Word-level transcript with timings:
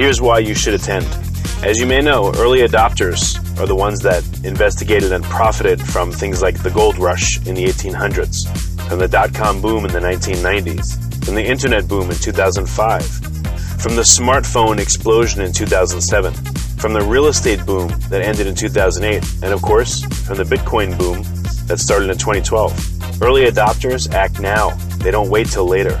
Here's 0.00 0.22
why 0.22 0.38
you 0.38 0.54
should 0.54 0.72
attend. 0.72 1.04
As 1.62 1.78
you 1.78 1.84
may 1.84 2.00
know, 2.00 2.32
early 2.38 2.60
adopters 2.60 3.36
are 3.60 3.66
the 3.66 3.76
ones 3.76 4.00
that 4.00 4.24
investigated 4.46 5.12
and 5.12 5.22
profited 5.24 5.78
from 5.78 6.10
things 6.10 6.40
like 6.40 6.62
the 6.62 6.70
gold 6.70 6.96
rush 6.96 7.36
in 7.46 7.54
the 7.54 7.66
1800s, 7.66 8.48
from 8.88 8.98
the 8.98 9.06
dot 9.06 9.34
com 9.34 9.60
boom 9.60 9.84
in 9.84 9.92
the 9.92 10.00
1990s, 10.00 11.22
from 11.22 11.34
the 11.34 11.44
internet 11.44 11.86
boom 11.86 12.10
in 12.10 12.16
2005, 12.16 13.04
from 13.82 13.94
the 13.94 14.00
smartphone 14.00 14.78
explosion 14.78 15.42
in 15.42 15.52
2007, 15.52 16.32
from 16.78 16.94
the 16.94 17.02
real 17.02 17.26
estate 17.26 17.66
boom 17.66 17.88
that 18.08 18.22
ended 18.22 18.46
in 18.46 18.54
2008, 18.54 19.22
and 19.42 19.52
of 19.52 19.60
course, 19.60 20.00
from 20.26 20.38
the 20.38 20.44
Bitcoin 20.44 20.96
boom 20.96 21.22
that 21.66 21.78
started 21.78 22.08
in 22.08 22.16
2012. 22.16 23.22
Early 23.22 23.42
adopters 23.50 24.10
act 24.14 24.40
now, 24.40 24.70
they 25.04 25.10
don't 25.10 25.28
wait 25.28 25.48
till 25.48 25.66
later. 25.66 26.00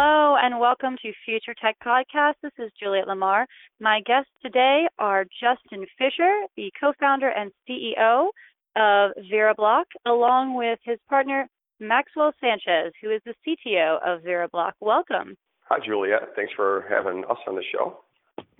Hello 0.00 0.36
and 0.40 0.60
welcome 0.60 0.94
to 1.02 1.12
Future 1.24 1.56
Tech 1.60 1.76
Podcast. 1.84 2.34
This 2.40 2.52
is 2.56 2.70
Juliet 2.80 3.08
Lamar. 3.08 3.48
My 3.80 4.00
guests 4.06 4.30
today 4.40 4.86
are 4.96 5.24
Justin 5.24 5.84
Fisher, 5.98 6.42
the 6.56 6.70
co-founder 6.80 7.28
and 7.28 7.50
CEO 7.68 8.28
of 8.76 9.10
VeriBlock, 9.28 9.86
along 10.06 10.54
with 10.54 10.78
his 10.84 11.00
partner 11.08 11.48
Maxwell 11.80 12.30
Sanchez, 12.40 12.92
who 13.02 13.10
is 13.10 13.20
the 13.26 13.34
CTO 13.44 13.98
of 14.06 14.22
VeriBlock. 14.22 14.74
Welcome. 14.80 15.34
Hi, 15.68 15.78
Juliet. 15.84 16.28
Thanks 16.36 16.52
for 16.54 16.84
having 16.88 17.24
us 17.24 17.38
on 17.48 17.56
the 17.56 17.64
show. 17.72 17.98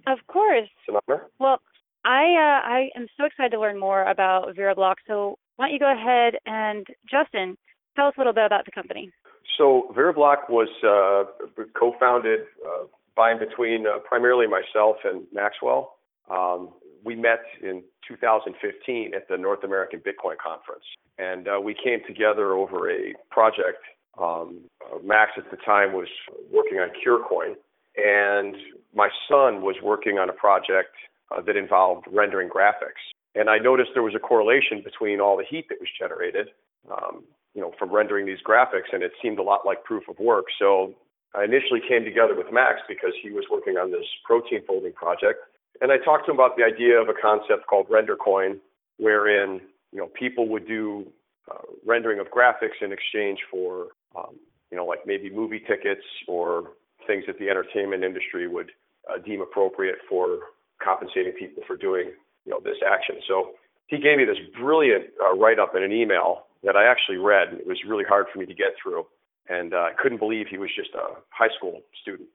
Of 0.09 0.19
course. 0.26 0.65
It's 0.65 0.88
an 0.88 0.97
honor. 1.06 1.22
Well, 1.38 1.60
I 2.05 2.34
uh, 2.34 2.69
I 2.69 2.91
am 2.97 3.06
so 3.16 3.26
excited 3.26 3.53
to 3.53 3.60
learn 3.60 3.78
more 3.78 4.03
about 4.10 4.56
VeriBlock. 4.56 4.97
So 5.06 5.37
why 5.55 5.66
don't 5.66 5.75
you 5.75 5.78
go 5.78 5.93
ahead 5.93 6.34
and 6.47 6.84
Justin, 7.09 7.56
tell 7.94 8.09
us 8.09 8.15
a 8.16 8.20
little 8.20 8.32
bit 8.32 8.44
about 8.44 8.65
the 8.65 8.72
company. 8.72 9.12
So 9.59 9.93
VeriBlock 9.95 10.49
was 10.49 10.69
uh, 10.85 11.65
co-founded 11.79 12.41
uh, 12.65 12.85
by 13.17 13.33
and 13.33 13.41
between 13.41 13.87
uh, 13.89 13.99
primarily 13.99 14.47
myself 14.47 14.97
and 15.05 15.25
Maxwell. 15.35 15.97
Um, 16.31 16.71
we 17.05 17.17
met 17.17 17.41
in 17.61 17.83
2015 18.07 19.13
at 19.15 19.29
the 19.29 19.37
North 19.37 19.65
American 19.65 19.99
Bitcoin 19.99 20.37
Conference, 20.39 20.85
and 21.19 21.49
uh, 21.49 21.61
we 21.61 21.75
came 21.75 22.01
together 22.07 22.55
over 22.55 22.89
a 22.91 23.15
project. 23.31 23.83
Um, 24.17 24.61
Max 25.05 25.33
at 25.37 25.51
the 25.51 25.57
time 25.59 25.93
was 25.93 26.09
working 26.53 26.79
on 26.79 26.91
CureCoin, 27.05 27.55
and 27.97 28.55
my 28.95 29.09
son 29.29 29.63
was 29.63 29.77
working 29.83 30.19
on 30.19 30.31
a 30.31 30.33
project 30.33 30.95
uh, 31.31 31.41
that 31.43 31.57
involved 31.57 32.07
rendering 32.11 32.49
graphics. 32.49 33.03
And 33.35 33.51
I 33.51 33.59
noticed 33.59 33.91
there 33.95 34.03
was 34.03 34.15
a 34.15 34.21
correlation 34.21 34.83
between 34.85 35.21
all 35.21 35.37
the 35.37 35.45
heat 35.49 35.67
that 35.69 35.79
was 35.81 35.89
generated 35.99 36.49
um, 36.91 37.25
you 37.59 37.65
know, 37.65 37.73
from 37.77 37.91
rendering 37.91 38.25
these 38.25 38.39
graphics, 38.47 38.93
and 38.93 39.03
it 39.03 39.11
seemed 39.21 39.41
a 39.41 39.43
lot 39.43 39.67
like 39.67 39.83
proof 39.83 40.05
of 40.09 40.17
work. 40.21 40.45
So 40.61 40.95
I 41.35 41.43
initially 41.43 41.81
came 41.89 42.05
together 42.05 42.37
with 42.37 42.47
Max 42.53 42.79
because 42.87 43.11
he 43.21 43.31
was 43.31 43.47
working 43.51 43.77
on 43.77 43.91
this 43.91 44.07
protein 44.25 44.63
folding 44.65 44.93
project, 44.93 45.41
and 45.81 45.91
I 45.91 45.97
talked 45.99 46.27
to 46.27 46.31
him 46.31 46.37
about 46.37 46.57
the 46.57 46.63
idea 46.63 47.03
of 47.03 47.09
a 47.09 47.15
concept 47.21 47.67
called 47.67 47.89
RenderCoin, 47.89 48.61
wherein 48.99 49.61
you 49.91 49.99
know 49.99 50.07
people 50.15 50.49
would 50.51 50.69
do 50.69 51.09
uh, 51.51 51.67
rendering 51.85 52.21
of 52.21 52.29
graphics 52.29 52.79
in 52.81 52.93
exchange 52.93 53.41
for 53.51 53.89
um, 54.17 54.39
you 54.71 54.77
know 54.77 54.87
like 54.87 55.01
maybe 55.05 55.29
movie 55.29 55.61
tickets 55.67 56.07
or 56.29 56.75
things 57.09 57.25
that 57.27 57.41
the 57.41 57.51
entertainment 57.51 58.05
industry 58.05 58.47
would 58.47 58.71
uh, 59.11 59.19
deem 59.19 59.41
appropriate 59.41 59.97
for 60.09 60.39
compensating 60.81 61.33
people 61.33 61.65
for 61.67 61.77
doing 61.77 62.13
you 62.47 62.53
know 62.53 62.61
this 62.63 62.79
action. 62.87 63.17
So 63.27 63.55
he 63.89 63.99
gave 63.99 64.17
me 64.17 64.25
this 64.25 64.39
brilliant 64.61 65.07
uh, 65.21 65.37
write 65.37 65.59
up 65.59 65.75
in 65.75 65.83
an 65.83 65.91
email 65.91 66.45
that 66.65 66.77
I 66.77 66.91
actually 66.91 67.19
read. 67.19 67.55
It 67.55 67.67
was 67.67 67.79
really 67.87 68.05
hard 68.09 68.27
for 68.33 68.39
me 68.39 68.47
to 68.47 68.55
get 68.55 68.75
through, 68.83 69.07
and 69.49 69.75
uh, 69.75 69.89
I 69.89 69.93
couldn't 70.01 70.19
believe 70.19 70.47
he 70.51 70.59
was 70.59 70.71
just 70.75 70.91
a 70.95 71.21
high 71.31 71.53
school 71.57 71.83
student. 72.03 72.29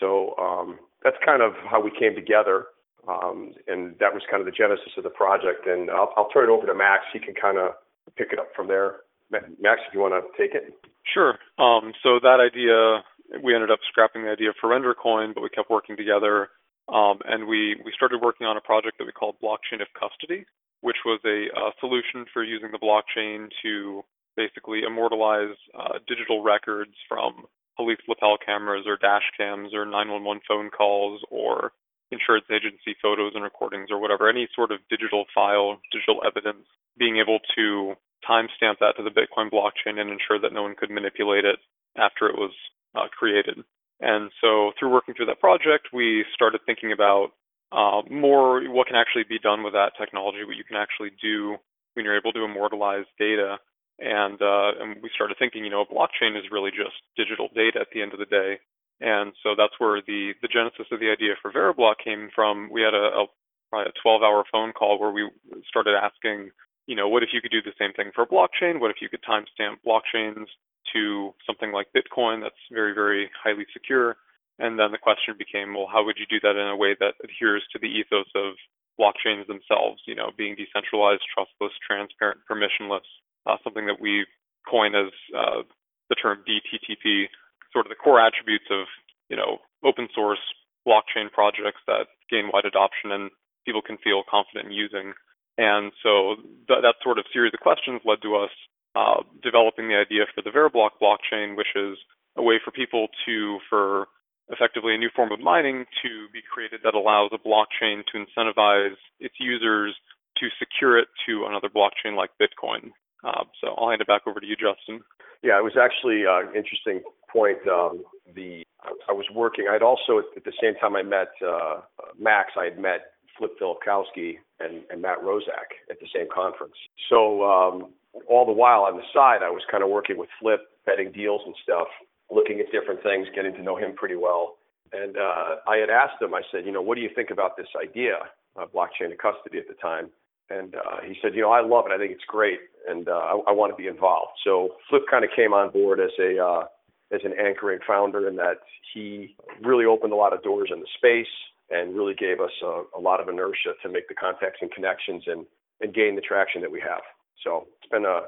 So 0.00 0.36
um, 0.38 0.78
that's 1.02 1.16
kind 1.24 1.42
of 1.42 1.52
how 1.70 1.80
we 1.80 1.90
came 1.90 2.14
together, 2.14 2.66
um, 3.08 3.52
and 3.68 3.94
that 4.00 4.12
was 4.12 4.22
kind 4.30 4.40
of 4.40 4.46
the 4.46 4.52
genesis 4.52 4.92
of 4.96 5.04
the 5.04 5.10
project. 5.10 5.66
And 5.66 5.90
I'll, 5.90 6.12
I'll 6.16 6.28
turn 6.30 6.48
it 6.48 6.52
over 6.52 6.66
to 6.66 6.74
Max. 6.74 7.04
He 7.12 7.20
can 7.20 7.34
kind 7.34 7.58
of 7.58 7.72
pick 8.16 8.32
it 8.32 8.38
up 8.38 8.48
from 8.56 8.68
there. 8.68 9.06
Max, 9.30 9.80
if 9.88 9.94
you 9.94 10.00
want 10.00 10.14
to 10.14 10.22
take 10.40 10.54
it. 10.54 10.74
Sure. 11.12 11.38
Um, 11.58 11.92
so 12.02 12.18
that 12.22 12.38
idea, 12.40 13.02
we 13.42 13.54
ended 13.54 13.70
up 13.70 13.80
scrapping 13.88 14.24
the 14.24 14.30
idea 14.30 14.50
for 14.60 14.70
RenderCoin, 14.70 15.34
but 15.34 15.42
we 15.42 15.48
kept 15.48 15.70
working 15.70 15.96
together. 15.96 16.48
Um, 16.88 17.20
and 17.24 17.48
we, 17.48 17.80
we 17.84 17.92
started 17.96 18.20
working 18.20 18.46
on 18.46 18.56
a 18.56 18.60
project 18.60 18.98
that 18.98 19.06
we 19.06 19.12
called 19.12 19.36
Blockchain 19.42 19.80
of 19.80 19.88
Custody, 19.98 20.44
which 20.84 21.00
was 21.06 21.18
a 21.24 21.48
solution 21.80 22.28
for 22.28 22.44
using 22.44 22.68
the 22.68 22.76
blockchain 22.78 23.48
to 23.64 24.04
basically 24.36 24.82
immortalize 24.86 25.56
uh, 25.72 25.96
digital 26.06 26.44
records 26.44 26.92
from 27.08 27.48
police 27.74 28.04
lapel 28.06 28.36
cameras 28.36 28.84
or 28.86 29.00
dash 29.00 29.24
cams 29.32 29.72
or 29.72 29.86
911 29.86 30.42
phone 30.46 30.68
calls 30.68 31.22
or 31.30 31.72
insurance 32.12 32.44
agency 32.52 32.92
photos 33.00 33.32
and 33.34 33.42
recordings 33.42 33.88
or 33.90 33.98
whatever, 33.98 34.28
any 34.28 34.46
sort 34.54 34.70
of 34.70 34.78
digital 34.90 35.24
file, 35.34 35.80
digital 35.90 36.20
evidence, 36.20 36.68
being 36.98 37.16
able 37.16 37.38
to 37.56 37.94
timestamp 38.20 38.76
that 38.84 38.92
to 39.00 39.02
the 39.02 39.08
Bitcoin 39.08 39.48
blockchain 39.48 39.96
and 39.96 40.12
ensure 40.12 40.38
that 40.38 40.52
no 40.52 40.62
one 40.62 40.76
could 40.76 40.90
manipulate 40.90 41.46
it 41.46 41.56
after 41.96 42.28
it 42.28 42.36
was 42.36 42.52
uh, 42.94 43.08
created. 43.08 43.56
And 44.00 44.30
so 44.40 44.72
through 44.78 44.92
working 44.92 45.14
through 45.14 45.32
that 45.32 45.40
project, 45.40 45.88
we 45.94 46.26
started 46.34 46.60
thinking 46.66 46.92
about 46.92 47.32
uh, 47.74 48.02
more 48.10 48.62
what 48.70 48.86
can 48.86 48.96
actually 48.96 49.24
be 49.28 49.38
done 49.38 49.62
with 49.62 49.72
that 49.74 49.92
technology, 49.98 50.44
what 50.44 50.56
you 50.56 50.64
can 50.64 50.76
actually 50.76 51.10
do 51.20 51.56
when 51.94 52.04
you're 52.04 52.16
able 52.16 52.32
to 52.32 52.44
immortalize 52.44 53.06
data. 53.18 53.58
And 53.98 54.40
uh, 54.40 54.70
and 54.80 55.02
we 55.02 55.10
started 55.14 55.36
thinking, 55.38 55.64
you 55.64 55.70
know, 55.70 55.82
a 55.82 55.92
blockchain 55.92 56.38
is 56.38 56.50
really 56.50 56.70
just 56.70 56.96
digital 57.16 57.48
data 57.54 57.80
at 57.80 57.88
the 57.92 58.02
end 58.02 58.12
of 58.12 58.18
the 58.18 58.30
day. 58.30 58.58
And 59.00 59.32
so 59.42 59.54
that's 59.58 59.74
where 59.78 60.00
the 60.06 60.32
the 60.42 60.48
genesis 60.48 60.86
of 60.90 61.00
the 61.00 61.10
idea 61.10 61.34
for 61.42 61.52
VeraBlock 61.52 62.02
came 62.02 62.30
from. 62.34 62.70
We 62.70 62.82
had 62.82 62.94
a, 62.94 63.22
a 63.22 63.26
a 63.74 63.90
12-hour 64.06 64.44
phone 64.52 64.72
call 64.72 65.00
where 65.00 65.10
we 65.10 65.28
started 65.68 65.98
asking 65.98 66.50
you 66.86 66.96
know, 66.96 67.08
what 67.08 67.22
if 67.22 67.30
you 67.32 67.40
could 67.40 67.50
do 67.50 67.62
the 67.62 67.72
same 67.78 67.92
thing 67.92 68.10
for 68.14 68.22
a 68.22 68.26
blockchain? 68.26 68.80
What 68.80 68.90
if 68.90 68.98
you 69.00 69.08
could 69.08 69.22
timestamp 69.22 69.76
blockchains 69.86 70.46
to 70.92 71.34
something 71.46 71.72
like 71.72 71.88
Bitcoin 71.96 72.42
that's 72.42 72.54
very, 72.70 72.94
very 72.94 73.30
highly 73.42 73.64
secure? 73.72 74.16
And 74.58 74.78
then 74.78 74.92
the 74.92 75.02
question 75.02 75.34
became, 75.36 75.74
well, 75.74 75.90
how 75.90 76.04
would 76.04 76.18
you 76.18 76.26
do 76.30 76.38
that 76.46 76.54
in 76.54 76.68
a 76.68 76.76
way 76.76 76.94
that 77.00 77.18
adheres 77.22 77.64
to 77.72 77.78
the 77.78 77.90
ethos 77.90 78.30
of 78.34 78.54
blockchains 78.98 79.46
themselves, 79.50 80.02
you 80.06 80.14
know, 80.14 80.30
being 80.38 80.54
decentralized, 80.54 81.26
trustless, 81.34 81.74
transparent, 81.82 82.38
permissionless, 82.46 83.06
uh, 83.46 83.56
something 83.64 83.86
that 83.86 84.00
we 84.00 84.26
coin 84.70 84.94
as 84.94 85.10
uh, 85.34 85.66
the 86.08 86.14
term 86.14 86.44
DTTP, 86.46 87.26
sort 87.72 87.86
of 87.86 87.90
the 87.90 87.98
core 87.98 88.20
attributes 88.20 88.70
of, 88.70 88.86
you 89.28 89.36
know, 89.36 89.58
open 89.82 90.08
source 90.14 90.42
blockchain 90.86 91.32
projects 91.32 91.82
that 91.86 92.06
gain 92.30 92.50
wide 92.52 92.64
adoption 92.64 93.10
and 93.10 93.30
people 93.66 93.82
can 93.82 93.98
feel 93.98 94.22
confident 94.30 94.66
in 94.66 94.72
using. 94.72 95.12
And 95.58 95.92
so 96.02 96.36
th- 96.68 96.82
that 96.82 97.02
sort 97.02 97.18
of 97.18 97.24
series 97.32 97.52
of 97.54 97.60
questions 97.60 98.00
led 98.04 98.22
to 98.22 98.36
us 98.36 98.50
uh, 98.94 99.22
developing 99.42 99.88
the 99.88 99.96
idea 99.96 100.24
for 100.34 100.42
the 100.42 100.50
Veriblock 100.50 101.02
blockchain, 101.02 101.56
which 101.56 101.74
is 101.74 101.98
a 102.36 102.42
way 102.42 102.60
for 102.62 102.70
people 102.70 103.08
to, 103.26 103.58
for 103.68 104.06
effectively 104.50 104.94
a 104.94 104.98
new 104.98 105.10
form 105.14 105.32
of 105.32 105.40
mining 105.40 105.84
to 106.02 106.28
be 106.32 106.40
created 106.42 106.80
that 106.84 106.94
allows 106.94 107.30
a 107.32 107.38
blockchain 107.38 108.02
to 108.12 108.18
incentivize 108.18 108.96
its 109.20 109.34
users 109.40 109.94
to 110.38 110.48
secure 110.58 110.98
it 110.98 111.08
to 111.26 111.46
another 111.46 111.68
blockchain 111.68 112.16
like 112.16 112.30
Bitcoin. 112.40 112.90
Uh, 113.22 113.44
so 113.60 113.74
I'll 113.78 113.88
hand 113.88 114.02
it 114.02 114.06
back 114.06 114.22
over 114.26 114.40
to 114.40 114.46
you, 114.46 114.56
Justin. 114.56 115.02
Yeah, 115.42 115.58
it 115.58 115.64
was 115.64 115.76
actually 115.80 116.26
uh, 116.26 116.48
an 116.48 116.56
interesting 116.56 117.02
point. 117.30 117.58
Um, 117.68 118.04
the 118.34 118.64
I 119.08 119.12
was 119.12 119.26
working. 119.32 119.66
I'd 119.70 119.82
also 119.82 120.18
at 120.36 120.44
the 120.44 120.52
same 120.60 120.74
time 120.76 120.96
I 120.96 121.02
met 121.02 121.28
uh, 121.46 121.80
Max. 122.18 122.52
I 122.58 122.64
had 122.64 122.78
met 122.78 123.12
Flip 123.38 123.52
Filipkowski 123.60 124.36
and, 124.60 124.82
and 124.90 125.02
Matt 125.02 125.18
Roszak 125.22 125.72
at 125.90 126.00
the 126.00 126.06
same 126.14 126.26
conference. 126.32 126.74
So 127.08 127.44
um, 127.44 127.92
all 128.28 128.46
the 128.46 128.52
while 128.52 128.82
on 128.82 128.96
the 128.96 129.02
side, 129.12 129.42
I 129.42 129.50
was 129.50 129.62
kind 129.70 129.82
of 129.82 129.90
working 129.90 130.18
with 130.18 130.28
Flip, 130.40 130.60
betting 130.86 131.12
deals 131.12 131.40
and 131.44 131.54
stuff 131.62 131.88
looking 132.30 132.60
at 132.60 132.72
different 132.72 133.02
things, 133.02 133.28
getting 133.34 133.54
to 133.54 133.62
know 133.62 133.76
him 133.76 133.94
pretty 133.94 134.16
well. 134.16 134.56
And 134.92 135.16
uh, 135.16 135.56
I 135.66 135.76
had 135.76 135.90
asked 135.90 136.20
him, 136.20 136.34
I 136.34 136.42
said, 136.52 136.64
you 136.64 136.72
know, 136.72 136.82
what 136.82 136.94
do 136.96 137.00
you 137.00 137.10
think 137.14 137.30
about 137.30 137.56
this 137.56 137.66
idea, 137.80 138.16
uh, 138.56 138.66
blockchain 138.66 139.10
in 139.10 139.16
custody 139.16 139.58
at 139.58 139.68
the 139.68 139.74
time? 139.74 140.10
And 140.50 140.74
uh, 140.74 141.00
he 141.04 141.16
said, 141.22 141.34
you 141.34 141.40
know, 141.40 141.50
I 141.50 141.62
love 141.62 141.86
it. 141.86 141.92
I 141.92 141.98
think 141.98 142.12
it's 142.12 142.24
great, 142.26 142.60
and 142.86 143.08
uh, 143.08 143.12
I, 143.12 143.32
I 143.48 143.52
want 143.52 143.72
to 143.72 143.76
be 143.76 143.88
involved. 143.88 144.32
So 144.44 144.76
Flip 144.90 145.02
kind 145.10 145.24
of 145.24 145.30
came 145.34 145.54
on 145.54 145.70
board 145.70 146.00
as 146.00 146.10
a 146.20 146.38
uh, 146.38 146.64
as 147.12 147.20
an 147.24 147.32
anchoring 147.38 147.78
founder, 147.86 148.28
in 148.28 148.36
that 148.36 148.58
he 148.92 149.36
really 149.62 149.86
opened 149.86 150.12
a 150.12 150.16
lot 150.16 150.34
of 150.34 150.42
doors 150.42 150.70
in 150.72 150.80
the 150.80 150.86
space 150.96 151.32
and 151.70 151.94
really 151.94 152.14
gave 152.14 152.40
us 152.40 152.50
a, 152.62 152.82
a 152.96 153.00
lot 153.00 153.20
of 153.20 153.28
inertia 153.28 153.72
to 153.82 153.88
make 153.88 154.06
the 154.08 154.14
contacts 154.14 154.58
and 154.60 154.70
connections 154.70 155.22
and 155.26 155.46
and 155.80 155.94
gain 155.94 156.14
the 156.14 156.20
traction 156.20 156.60
that 156.60 156.70
we 156.70 156.80
have. 156.80 157.02
So 157.42 157.66
it's 157.80 157.90
been 157.90 158.04
a 158.04 158.22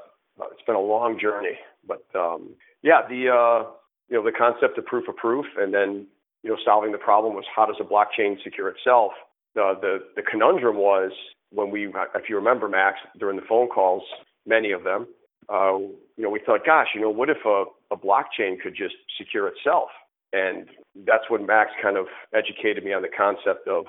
it's 0.51 0.65
been 0.65 0.75
a 0.75 0.81
long 0.81 1.19
journey, 1.19 1.59
but 1.87 2.03
um, 2.15 2.55
yeah, 2.81 3.01
the 3.07 3.29
uh, 3.29 3.69
you 4.09 4.17
know, 4.17 4.23
the 4.23 4.31
concept 4.31 4.77
of 4.77 4.85
proof 4.85 5.07
of 5.07 5.15
proof 5.15 5.45
and 5.57 5.73
then, 5.73 6.07
you 6.43 6.49
know, 6.49 6.57
solving 6.63 6.91
the 6.91 6.97
problem 6.97 7.33
was 7.33 7.45
how 7.53 7.65
does 7.65 7.75
a 7.79 7.83
blockchain 7.83 8.41
secure 8.43 8.69
itself? 8.69 9.11
The, 9.55 9.73
the, 9.81 9.97
the 10.15 10.21
conundrum 10.21 10.77
was 10.77 11.11
when 11.51 11.71
we, 11.71 11.87
if 12.15 12.29
you 12.29 12.35
remember, 12.35 12.67
Max, 12.69 12.97
during 13.19 13.35
the 13.37 13.45
phone 13.47 13.67
calls, 13.67 14.03
many 14.45 14.71
of 14.71 14.83
them, 14.83 15.07
uh, 15.49 15.77
you 15.77 16.23
know, 16.23 16.29
we 16.29 16.41
thought, 16.45 16.65
gosh, 16.65 16.87
you 16.93 17.01
know, 17.01 17.09
what 17.09 17.29
if 17.29 17.37
a, 17.45 17.65
a 17.91 17.97
blockchain 17.97 18.59
could 18.61 18.75
just 18.75 18.95
secure 19.17 19.47
itself? 19.47 19.89
And 20.33 20.67
that's 21.05 21.29
when 21.29 21.45
Max 21.45 21.71
kind 21.81 21.97
of 21.97 22.07
educated 22.33 22.83
me 22.83 22.93
on 22.93 23.01
the 23.01 23.09
concept 23.15 23.67
of 23.67 23.85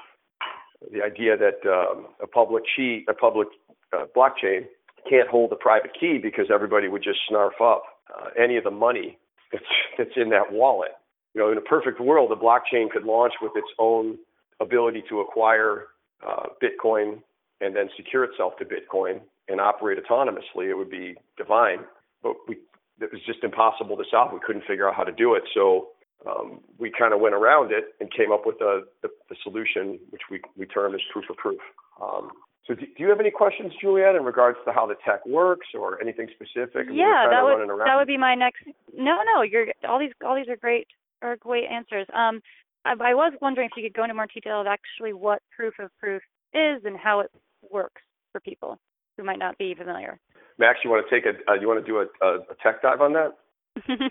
the 0.93 1.03
idea 1.03 1.37
that 1.37 1.69
um, 1.69 2.06
a 2.23 2.26
public 2.26 2.62
key, 2.76 3.05
a 3.09 3.14
public 3.14 3.49
uh, 3.93 4.05
blockchain 4.17 4.67
can't 5.11 5.29
hold 5.29 5.53
a 5.53 5.56
private 5.56 5.91
key 5.99 6.19
because 6.23 6.47
everybody 6.53 6.87
would 6.87 7.03
just 7.03 7.19
snarf 7.31 7.61
up 7.61 7.82
uh, 8.14 8.29
any 8.41 8.56
of 8.56 8.64
the 8.64 8.71
money 8.71 9.19
that's 9.53 9.65
that's 9.97 10.17
in 10.17 10.31
that 10.31 10.53
wallet. 10.53 10.93
You 11.35 11.43
know, 11.43 11.53
in 11.53 11.59
a 11.59 11.62
perfect 11.62 12.00
world, 12.00 12.31
the 12.31 12.37
blockchain 12.37 12.91
could 12.91 13.05
launch 13.05 13.35
with 13.41 13.53
its 13.55 13.69
own 13.79 14.19
ability 14.61 15.05
to 15.09 15.21
acquire 15.21 15.87
uh, 16.27 16.47
Bitcoin 16.62 17.23
and 17.61 17.75
then 17.77 17.89
secure 17.97 18.25
itself 18.25 18.55
to 18.59 18.65
Bitcoin 18.65 19.21
and 19.49 19.61
operate 19.61 19.99
autonomously. 20.03 20.69
It 20.69 20.75
would 20.75 20.91
be 20.91 21.17
divine, 21.37 21.81
but 22.23 22.35
we 22.49 22.56
it 23.00 23.12
was 23.12 23.21
just 23.27 23.45
impossible 23.45 23.97
to 23.97 24.05
solve. 24.11 24.33
We 24.33 24.41
couldn't 24.45 24.65
figure 24.67 24.89
out 24.89 24.95
how 24.95 25.05
to 25.05 25.12
do 25.12 25.35
it. 25.35 25.45
So 25.55 25.89
um, 26.27 26.61
we 26.79 26.91
kind 26.91 27.15
of 27.15 27.21
went 27.21 27.35
around 27.35 27.73
it 27.73 27.95
and 28.00 28.12
came 28.12 28.33
up 28.33 28.43
with 28.45 28.56
a, 28.61 28.83
the, 29.03 29.09
the 29.29 29.37
solution, 29.43 30.00
which 30.11 30.23
we, 30.31 30.41
we 30.56 30.67
term 30.67 30.95
as 30.95 31.00
proof 31.12 31.27
of 31.31 31.37
proof. 31.37 31.61
Um, 32.03 32.31
so 32.69 32.75
do, 32.75 32.85
do, 32.85 33.03
you 33.03 33.09
have 33.09 33.19
any 33.19 33.31
questions, 33.31 33.73
Juliet, 33.81 34.15
in 34.15 34.25
regards 34.25 34.59
to 34.67 34.73
how 34.73 34.87
the 34.87 34.94
tech 35.03 35.25
works 35.25 35.69
or 35.75 36.00
anything 36.03 36.29
specific? 36.35 36.87
yeah, 36.93 37.25
that 37.31 37.43
would 37.43 37.67
that 37.67 37.97
would 37.97 38.06
be 38.06 38.19
my 38.19 38.35
next. 38.35 38.62
No, 38.94 39.17
no, 39.25 39.41
you're 39.41 39.69
all 39.88 39.99
these 39.99 40.12
all 40.25 40.37
these 40.37 40.49
are 40.49 40.56
great 40.56 40.87
are 41.23 41.37
great 41.37 41.65
answers. 41.65 42.06
Um, 42.12 42.43
I, 42.85 42.93
I 42.93 43.15
was 43.15 43.32
wondering 43.41 43.70
if 43.73 43.76
you 43.76 43.88
could 43.88 43.97
go 43.97 44.05
into 44.05 44.15
more 44.15 44.26
detail 44.32 44.61
of 44.61 44.67
actually 44.67 45.15
what 45.15 45.41
proof 45.56 45.75
of 45.79 45.91
proof 45.99 46.23
is 46.53 46.85
and 46.85 46.97
how 46.97 47.20
it 47.20 47.31
works 47.73 48.03
for 48.32 48.41
people 48.41 48.79
who 49.17 49.25
might 49.25 49.38
not 49.38 49.56
be 49.56 49.75
familiar. 49.75 50.21
Max, 50.59 50.81
you 50.85 50.91
want 50.91 51.06
to 51.09 51.14
take 51.14 51.25
a 51.25 51.50
uh, 51.50 51.55
you 51.55 51.69
want 51.69 51.85
to 51.85 51.91
do 51.91 51.99
a, 51.99 52.26
a, 52.26 52.35
a 52.41 52.55
tech 52.62 52.82
dive 52.82 53.00
on 53.00 53.14
that? 53.14 53.38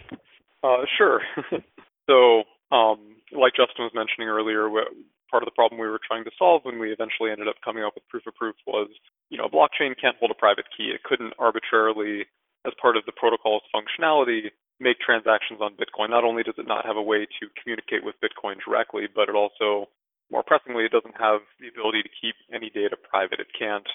uh, 0.63 0.86
sure. 0.98 1.21
so, 2.10 2.44
um, 2.75 3.18
like 3.31 3.53
Justin 3.53 3.86
was 3.86 3.92
mentioning 3.94 4.30
earlier, 4.30 4.68
part 5.29 5.44
of 5.44 5.47
the 5.47 5.56
problem 5.56 5.79
we 5.79 5.88
were 5.88 6.01
trying 6.01 6.24
to 6.24 6.31
solve 6.38 6.63
when 6.63 6.79
we 6.79 6.91
eventually 6.91 7.31
ended 7.31 7.47
up 7.47 7.59
coming 7.63 7.83
up 7.83 7.94
with 7.95 8.07
proof 8.07 8.27
of 8.27 8.35
proof 8.35 8.56
was, 8.65 8.89
you 9.29 9.38
know, 9.38 9.45
a 9.45 9.51
blockchain 9.51 9.95
can't 10.00 10.18
hold 10.19 10.31
a 10.31 10.39
private 10.39 10.65
key. 10.75 10.91
It 10.94 11.03
couldn't 11.03 11.33
arbitrarily, 11.39 12.25
as 12.65 12.74
part 12.81 12.97
of 12.97 13.06
the 13.06 13.15
protocol's 13.15 13.63
functionality, 13.75 14.51
make 14.79 15.00
transactions 15.00 15.59
on 15.62 15.75
Bitcoin. 15.75 16.09
Not 16.09 16.24
only 16.24 16.44
does 16.44 16.57
it 16.57 16.68
not 16.68 16.85
have 16.85 16.97
a 16.97 17.01
way 17.01 17.25
to 17.25 17.44
communicate 17.62 18.03
with 18.03 18.15
Bitcoin 18.21 18.57
directly, 18.63 19.07
but 19.09 19.29
it 19.29 19.35
also, 19.35 19.89
more 20.31 20.44
pressingly, 20.44 20.85
it 20.85 20.91
doesn't 20.91 21.18
have 21.18 21.41
the 21.59 21.68
ability 21.68 22.03
to 22.03 22.18
keep 22.21 22.35
any 22.53 22.69
data 22.69 22.95
private. 22.95 23.39
It 23.39 23.51
can't 23.57 23.88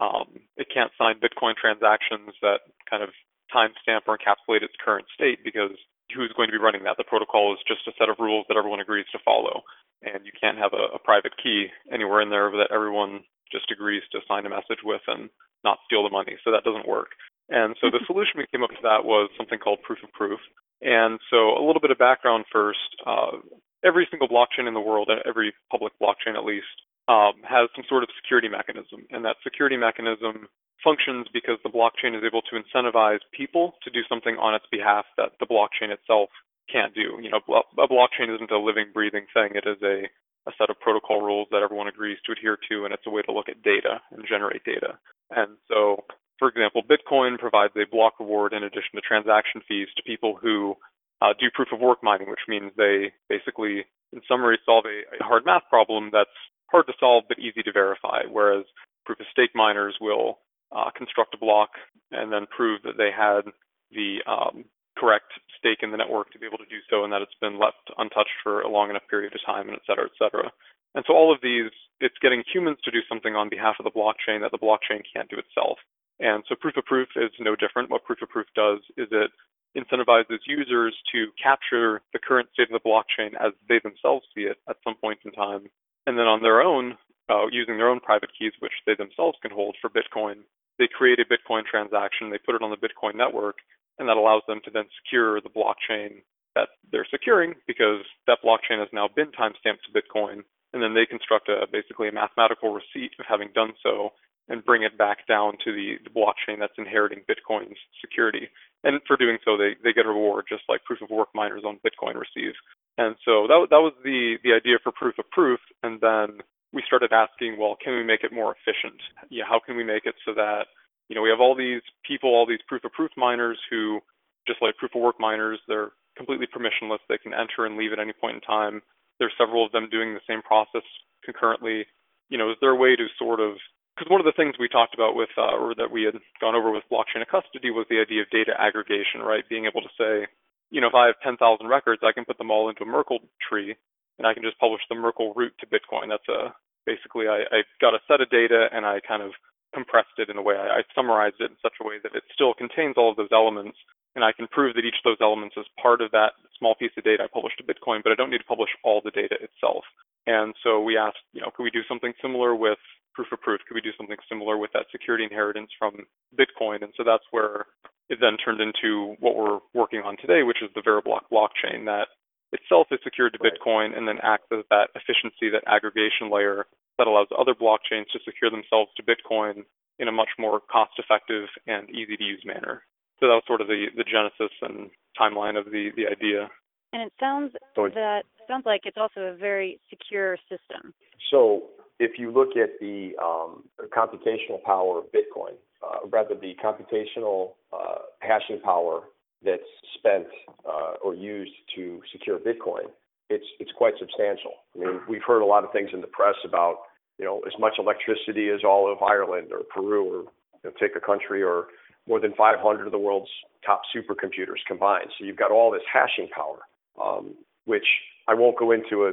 um, 0.00 0.38
it 0.56 0.68
can't 0.72 0.92
sign 0.96 1.18
Bitcoin 1.18 1.58
transactions 1.58 2.30
that 2.40 2.70
kind 2.88 3.02
of 3.02 3.10
timestamp 3.50 4.06
or 4.06 4.16
encapsulate 4.16 4.62
its 4.62 4.74
current 4.78 5.06
state 5.14 5.42
because 5.42 5.74
who's 6.14 6.32
going 6.36 6.48
to 6.48 6.56
be 6.56 6.62
running 6.62 6.84
that? 6.84 6.96
The 6.96 7.04
protocol 7.04 7.52
is 7.52 7.60
just 7.68 7.86
a 7.88 7.96
set 7.98 8.08
of 8.08 8.18
rules 8.18 8.46
that 8.48 8.56
everyone 8.56 8.80
agrees 8.80 9.06
to 9.12 9.18
follow, 9.24 9.62
and 10.02 10.24
you 10.24 10.32
can't 10.38 10.58
have 10.58 10.72
a, 10.72 10.96
a 10.96 10.98
private 10.98 11.32
key 11.42 11.68
anywhere 11.92 12.20
in 12.20 12.30
there 12.30 12.50
that 12.50 12.72
everyone 12.72 13.24
just 13.52 13.70
agrees 13.70 14.02
to 14.12 14.20
sign 14.28 14.46
a 14.46 14.50
message 14.50 14.84
with 14.84 15.02
and 15.06 15.30
not 15.64 15.78
steal 15.86 16.04
the 16.04 16.12
money. 16.12 16.36
So 16.44 16.50
that 16.52 16.64
doesn't 16.64 16.88
work. 16.88 17.08
And 17.48 17.74
so 17.80 17.88
the 17.90 18.04
solution 18.06 18.36
we 18.36 18.46
came 18.52 18.62
up 18.62 18.70
to 18.70 18.84
that 18.84 19.04
was 19.04 19.30
something 19.36 19.58
called 19.58 19.80
proof 19.82 19.98
of 20.04 20.12
proof. 20.12 20.40
And 20.82 21.18
so 21.30 21.56
a 21.56 21.64
little 21.64 21.80
bit 21.80 21.90
of 21.90 21.98
background 21.98 22.44
first. 22.52 22.92
Uh, 23.06 23.40
every 23.84 24.06
single 24.10 24.28
blockchain 24.28 24.68
in 24.68 24.74
the 24.74 24.84
world, 24.84 25.10
every 25.26 25.54
public 25.70 25.92
blockchain 26.00 26.36
at 26.36 26.44
least, 26.44 26.66
um, 27.08 27.40
has 27.42 27.72
some 27.74 27.84
sort 27.88 28.02
of 28.02 28.10
security 28.20 28.48
mechanism. 28.48 29.08
And 29.10 29.24
that 29.24 29.40
security 29.42 29.76
mechanism 29.76 30.46
functions 30.82 31.26
because 31.32 31.58
the 31.62 31.70
blockchain 31.70 32.16
is 32.16 32.22
able 32.24 32.42
to 32.42 32.56
incentivize 32.56 33.18
people 33.32 33.74
to 33.82 33.90
do 33.90 34.00
something 34.08 34.36
on 34.36 34.54
its 34.54 34.66
behalf 34.70 35.04
that 35.16 35.32
the 35.40 35.46
blockchain 35.46 35.90
itself 35.90 36.30
can't 36.70 36.94
do. 36.94 37.18
You 37.20 37.30
know, 37.30 37.40
a 37.78 37.88
blockchain 37.88 38.34
isn't 38.34 38.50
a 38.50 38.58
living, 38.58 38.86
breathing 38.92 39.26
thing. 39.32 39.56
It 39.56 39.66
is 39.66 39.80
a, 39.82 40.06
a 40.48 40.52
set 40.58 40.70
of 40.70 40.78
protocol 40.80 41.20
rules 41.20 41.48
that 41.50 41.62
everyone 41.62 41.88
agrees 41.88 42.18
to 42.26 42.32
adhere 42.32 42.58
to, 42.70 42.84
and 42.84 42.92
it's 42.92 43.06
a 43.06 43.10
way 43.10 43.22
to 43.22 43.32
look 43.32 43.48
at 43.48 43.62
data 43.62 44.00
and 44.12 44.24
generate 44.28 44.64
data. 44.64 44.98
And 45.30 45.56
so, 45.68 46.04
for 46.38 46.48
example, 46.48 46.82
Bitcoin 46.82 47.38
provides 47.38 47.72
a 47.76 47.90
block 47.90 48.20
reward 48.20 48.52
in 48.52 48.62
addition 48.62 48.94
to 48.94 49.00
transaction 49.00 49.62
fees 49.66 49.88
to 49.96 50.02
people 50.02 50.38
who 50.40 50.76
uh, 51.20 51.32
do 51.40 51.46
proof 51.52 51.68
of 51.72 51.80
work 51.80 52.02
mining, 52.02 52.30
which 52.30 52.46
means 52.46 52.70
they 52.76 53.12
basically, 53.28 53.84
in 54.12 54.20
summary, 54.28 54.58
solve 54.64 54.84
a, 54.86 55.02
a 55.16 55.24
hard 55.24 55.44
math 55.44 55.66
problem 55.68 56.10
that's 56.12 56.30
hard 56.70 56.86
to 56.86 56.92
solve 57.00 57.24
but 57.28 57.38
easy 57.38 57.62
to 57.62 57.72
verify, 57.72 58.22
whereas 58.30 58.64
proof 59.04 59.18
of 59.20 59.26
stake 59.32 59.50
miners 59.54 59.96
will 60.00 60.38
uh, 60.72 60.90
construct 60.96 61.34
a 61.34 61.38
block 61.38 61.70
and 62.10 62.32
then 62.32 62.46
prove 62.54 62.82
that 62.82 62.96
they 62.96 63.10
had 63.14 63.42
the 63.90 64.18
um, 64.26 64.64
correct 64.96 65.32
stake 65.58 65.78
in 65.82 65.90
the 65.90 65.96
network 65.96 66.30
to 66.32 66.38
be 66.38 66.46
able 66.46 66.58
to 66.58 66.68
do 66.68 66.82
so 66.90 67.04
and 67.04 67.12
that 67.12 67.22
it's 67.22 67.38
been 67.40 67.58
left 67.58 67.88
untouched 67.98 68.36
for 68.42 68.60
a 68.62 68.68
long 68.68 68.90
enough 68.90 69.06
period 69.08 69.32
of 69.34 69.40
time 69.46 69.68
and 69.68 69.76
et 69.76 69.86
cetera, 69.86 70.04
et 70.04 70.16
cetera. 70.18 70.50
And 70.94 71.04
so 71.06 71.14
all 71.14 71.32
of 71.32 71.40
these, 71.42 71.70
it's 72.00 72.18
getting 72.20 72.42
humans 72.52 72.78
to 72.84 72.90
do 72.90 73.00
something 73.08 73.34
on 73.34 73.48
behalf 73.48 73.76
of 73.78 73.84
the 73.84 73.94
blockchain 73.94 74.40
that 74.40 74.50
the 74.50 74.58
blockchain 74.58 75.04
can't 75.04 75.30
do 75.30 75.38
itself. 75.38 75.78
And 76.20 76.42
so 76.48 76.56
proof 76.56 76.76
of 76.76 76.84
proof 76.84 77.08
is 77.16 77.30
no 77.38 77.54
different. 77.54 77.90
What 77.90 78.04
proof 78.04 78.22
of 78.22 78.28
proof 78.28 78.46
does 78.56 78.80
is 78.96 79.06
it 79.12 79.30
incentivizes 79.76 80.40
users 80.46 80.96
to 81.12 81.28
capture 81.40 82.00
the 82.12 82.18
current 82.18 82.48
state 82.52 82.68
of 82.72 82.82
the 82.82 82.88
blockchain 82.88 83.34
as 83.38 83.52
they 83.68 83.78
themselves 83.78 84.26
see 84.34 84.42
it 84.42 84.56
at 84.68 84.76
some 84.82 84.96
point 84.96 85.20
in 85.24 85.30
time. 85.32 85.68
And 86.06 86.18
then 86.18 86.26
on 86.26 86.42
their 86.42 86.62
own, 86.62 86.96
uh, 87.28 87.46
using 87.52 87.76
their 87.76 87.90
own 87.90 88.00
private 88.00 88.30
keys, 88.36 88.52
which 88.60 88.72
they 88.86 88.94
themselves 88.96 89.38
can 89.42 89.50
hold 89.50 89.76
for 89.80 89.90
Bitcoin, 89.90 90.42
they 90.78 90.88
create 90.88 91.18
a 91.18 91.24
Bitcoin 91.24 91.64
transaction, 91.64 92.30
they 92.30 92.38
put 92.38 92.54
it 92.54 92.62
on 92.62 92.70
the 92.70 92.76
Bitcoin 92.76 93.16
network, 93.16 93.58
and 93.98 94.08
that 94.08 94.16
allows 94.16 94.42
them 94.46 94.60
to 94.64 94.70
then 94.70 94.84
secure 95.02 95.40
the 95.40 95.50
blockchain 95.50 96.22
that 96.54 96.68
they're 96.90 97.06
securing 97.10 97.54
because 97.66 98.02
that 98.26 98.38
blockchain 98.44 98.78
has 98.78 98.88
now 98.92 99.08
been 99.14 99.30
timestamped 99.32 99.82
to 99.86 99.94
Bitcoin. 99.94 100.42
And 100.72 100.82
then 100.82 100.94
they 100.94 101.06
construct 101.06 101.48
a 101.48 101.66
basically 101.70 102.08
a 102.08 102.12
mathematical 102.12 102.74
receipt 102.74 103.12
of 103.18 103.26
having 103.28 103.48
done 103.54 103.72
so 103.82 104.10
and 104.48 104.64
bring 104.64 104.82
it 104.82 104.96
back 104.96 105.26
down 105.26 105.52
to 105.64 105.72
the, 105.72 105.96
the 106.04 106.10
blockchain 106.10 106.58
that's 106.58 106.76
inheriting 106.78 107.20
Bitcoin's 107.28 107.78
security. 108.00 108.48
And 108.84 109.00
for 109.06 109.16
doing 109.16 109.38
so, 109.44 109.56
they, 109.56 109.76
they 109.84 109.92
get 109.92 110.06
a 110.06 110.08
reward 110.08 110.46
just 110.48 110.62
like 110.68 110.84
proof 110.84 111.00
of 111.02 111.10
work 111.10 111.28
miners 111.34 111.62
on 111.64 111.80
Bitcoin 111.84 112.14
receive. 112.14 112.54
And 112.96 113.14
so 113.24 113.46
that, 113.46 113.66
that 113.70 113.80
was 113.80 113.92
the, 114.04 114.36
the 114.42 114.52
idea 114.52 114.76
for 114.82 114.92
proof 114.92 115.18
of 115.18 115.30
proof. 115.30 115.60
And 115.82 116.00
then 116.00 116.40
we 116.72 116.82
started 116.86 117.12
asking, 117.12 117.56
well, 117.58 117.76
can 117.82 117.94
we 117.94 118.04
make 118.04 118.24
it 118.24 118.32
more 118.32 118.54
efficient? 118.54 119.00
Yeah, 119.30 119.44
how 119.48 119.60
can 119.64 119.76
we 119.76 119.84
make 119.84 120.04
it 120.04 120.14
so 120.24 120.34
that, 120.34 120.66
you 121.08 121.16
know, 121.16 121.22
we 121.22 121.30
have 121.30 121.40
all 121.40 121.56
these 121.56 121.82
people, 122.06 122.30
all 122.30 122.46
these 122.46 122.62
proof 122.68 122.84
of 122.84 122.92
proof 122.92 123.10
miners 123.16 123.58
who, 123.70 124.00
just 124.46 124.60
like 124.60 124.76
proof 124.76 124.94
of 124.94 125.00
work 125.00 125.18
miners, 125.18 125.58
they're 125.66 125.92
completely 126.16 126.46
permissionless. 126.46 126.98
They 127.08 127.18
can 127.18 127.32
enter 127.32 127.64
and 127.64 127.76
leave 127.76 127.92
at 127.92 127.98
any 127.98 128.12
point 128.12 128.36
in 128.36 128.40
time. 128.42 128.82
There's 129.18 129.32
several 129.38 129.64
of 129.64 129.72
them 129.72 129.88
doing 129.90 130.14
the 130.14 130.20
same 130.28 130.42
process 130.42 130.84
concurrently. 131.24 131.86
You 132.28 132.36
know, 132.36 132.50
is 132.50 132.56
there 132.60 132.70
a 132.70 132.76
way 132.76 132.96
to 132.96 133.06
sort 133.18 133.40
of 133.40 133.56
because 133.98 134.10
one 134.10 134.20
of 134.20 134.30
the 134.30 134.38
things 134.38 134.54
we 134.60 134.68
talked 134.68 134.94
about 134.94 135.16
with, 135.16 135.30
uh, 135.36 135.58
or 135.58 135.74
that 135.74 135.90
we 135.90 136.04
had 136.04 136.14
gone 136.40 136.54
over 136.54 136.70
with 136.70 136.86
blockchain 136.86 137.18
of 137.18 137.26
custody 137.26 137.74
was 137.74 137.84
the 137.90 137.98
idea 137.98 138.22
of 138.22 138.30
data 138.30 138.54
aggregation, 138.54 139.26
right? 139.26 139.42
Being 139.50 139.66
able 139.66 139.82
to 139.82 139.90
say, 139.98 140.30
you 140.70 140.80
know, 140.80 140.86
if 140.86 140.94
I 140.94 141.06
have 141.06 141.18
10,000 141.24 141.66
records, 141.66 142.02
I 142.06 142.12
can 142.12 142.24
put 142.24 142.38
them 142.38 142.50
all 142.50 142.68
into 142.68 142.84
a 142.84 142.86
Merkle 142.86 143.18
tree, 143.42 143.74
and 144.18 144.26
I 144.26 144.34
can 144.34 144.42
just 144.42 144.58
publish 144.58 144.82
the 144.88 144.94
Merkle 144.94 145.32
root 145.34 145.54
to 145.60 145.66
Bitcoin. 145.66 146.10
That's 146.10 146.28
a 146.28 146.54
basically 146.86 147.28
I, 147.28 147.44
I 147.50 147.58
got 147.80 147.94
a 147.94 148.04
set 148.08 148.20
of 148.20 148.30
data 148.30 148.68
and 148.72 148.84
I 148.86 149.00
kind 149.06 149.22
of 149.22 149.32
compressed 149.74 150.16
it 150.18 150.30
in 150.30 150.36
a 150.36 150.42
way. 150.42 150.56
I, 150.56 150.80
I 150.80 150.82
summarized 150.94 151.40
it 151.40 151.50
in 151.50 151.56
such 151.60 151.76
a 151.80 151.86
way 151.86 151.96
that 152.02 152.14
it 152.14 152.24
still 152.32 152.54
contains 152.54 152.96
all 152.96 153.10
of 153.10 153.16
those 153.16 153.32
elements, 153.32 153.76
and 154.16 154.24
I 154.24 154.32
can 154.32 154.48
prove 154.48 154.74
that 154.74 154.84
each 154.84 154.98
of 155.04 155.06
those 155.06 155.20
elements 155.20 155.56
is 155.56 155.66
part 155.80 156.00
of 156.00 156.10
that 156.12 156.32
small 156.58 156.74
piece 156.74 156.92
of 156.96 157.04
data 157.04 157.24
I 157.24 157.28
published 157.32 157.58
to 157.58 157.68
Bitcoin, 157.68 158.02
but 158.02 158.12
I 158.12 158.16
don't 158.16 158.30
need 158.30 158.42
to 158.42 158.50
publish 158.50 158.70
all 158.82 159.00
the 159.04 159.12
data 159.12 159.36
itself. 159.40 159.84
And 160.26 160.54
so 160.64 160.80
we 160.80 160.96
asked, 160.96 161.22
you 161.32 161.40
know, 161.40 161.50
could 161.54 161.62
we 161.64 161.70
do 161.70 161.86
something 161.88 162.12
similar 162.20 162.54
with 162.54 162.78
proof 163.14 163.28
of 163.32 163.40
proof? 163.40 163.60
Could 163.68 163.74
we 163.74 163.80
do 163.80 163.96
something 163.96 164.16
similar 164.28 164.56
with 164.56 164.72
that 164.72 164.86
security 164.90 165.24
inheritance 165.24 165.70
from 165.78 166.06
Bitcoin? 166.36 166.82
And 166.82 166.92
so 166.96 167.04
that's 167.04 167.24
where 167.30 167.66
it 168.08 168.18
then 168.20 168.36
turned 168.42 168.60
into 168.60 169.16
what 169.20 169.36
we're 169.36 169.60
working 169.74 170.00
on 170.00 170.16
today, 170.16 170.42
which 170.42 170.62
is 170.62 170.70
the 170.74 170.80
Veriblock 170.80 171.28
blockchain 171.32 171.84
that 171.84 172.08
itself 172.52 172.88
is 172.90 172.98
secured 173.04 173.32
to 173.34 173.38
Bitcoin 173.38 173.96
and 173.96 174.06
then 174.08 174.18
acts 174.22 174.48
as 174.52 174.64
that 174.70 174.88
efficiency, 174.94 175.50
that 175.50 175.64
aggregation 175.66 176.30
layer 176.30 176.66
that 176.98 177.06
allows 177.06 177.28
other 177.38 177.54
blockchains 177.54 178.10
to 178.12 178.18
secure 178.24 178.50
themselves 178.50 178.90
to 178.96 179.02
Bitcoin 179.02 179.64
in 179.98 180.08
a 180.08 180.12
much 180.12 180.30
more 180.38 180.60
cost 180.70 180.92
effective 180.98 181.48
and 181.66 181.90
easy 181.90 182.16
to 182.16 182.24
use 182.24 182.42
manner. 182.44 182.82
So 183.20 183.26
that 183.26 183.34
was 183.34 183.42
sort 183.46 183.60
of 183.60 183.66
the, 183.66 183.86
the 183.96 184.04
genesis 184.04 184.54
and 184.62 184.90
timeline 185.18 185.58
of 185.58 185.66
the, 185.66 185.90
the 185.96 186.06
idea. 186.06 186.48
And 186.92 187.02
it 187.02 187.12
sounds 187.20 187.52
so 187.74 187.88
that 187.94 188.22
sounds 188.46 188.64
like 188.64 188.82
it's 188.84 188.96
also 188.96 189.20
a 189.20 189.34
very 189.34 189.78
secure 189.90 190.38
system. 190.48 190.94
So 191.30 191.64
if 192.00 192.18
you 192.18 192.30
look 192.30 192.56
at 192.56 192.78
the 192.80 193.12
um, 193.22 193.64
computational 193.94 194.62
power 194.64 194.98
of 194.98 195.04
Bitcoin, 195.06 195.54
uh, 195.82 196.06
rather 196.08 196.34
the 196.34 196.54
computational 196.64 197.52
uh, 197.72 197.98
hashing 198.20 198.60
power 198.64 199.02
that's 199.44 199.62
spent 199.94 200.26
uh, 200.68 200.94
or 201.02 201.14
used 201.14 201.52
to 201.76 202.00
secure 202.12 202.38
Bitcoin, 202.38 202.86
it's 203.30 203.46
it's 203.58 203.72
quite 203.76 203.94
substantial. 203.98 204.52
I 204.74 204.78
mean, 204.78 205.00
we've 205.08 205.22
heard 205.26 205.40
a 205.40 205.46
lot 205.46 205.64
of 205.64 205.72
things 205.72 205.90
in 205.92 206.00
the 206.00 206.06
press 206.06 206.36
about 206.44 206.78
you 207.18 207.24
know 207.24 207.40
as 207.46 207.52
much 207.58 207.74
electricity 207.78 208.50
as 208.50 208.60
all 208.64 208.90
of 208.90 209.02
Ireland 209.02 209.48
or 209.52 209.60
Peru 209.74 210.04
or 210.04 210.22
you 210.62 210.70
know, 210.70 210.72
take 210.80 210.96
a 210.96 211.00
country 211.00 211.42
or 211.42 211.66
more 212.06 212.20
than 212.20 212.32
500 212.32 212.86
of 212.86 212.92
the 212.92 212.98
world's 212.98 213.28
top 213.64 213.82
supercomputers 213.94 214.64
combined. 214.66 215.10
So 215.18 215.24
you've 215.24 215.36
got 215.36 215.50
all 215.50 215.70
this 215.70 215.82
hashing 215.92 216.28
power, 216.34 216.60
um, 217.02 217.34
which 217.66 217.84
I 218.26 218.34
won't 218.34 218.58
go 218.58 218.72
into 218.72 219.04
a, 219.04 219.10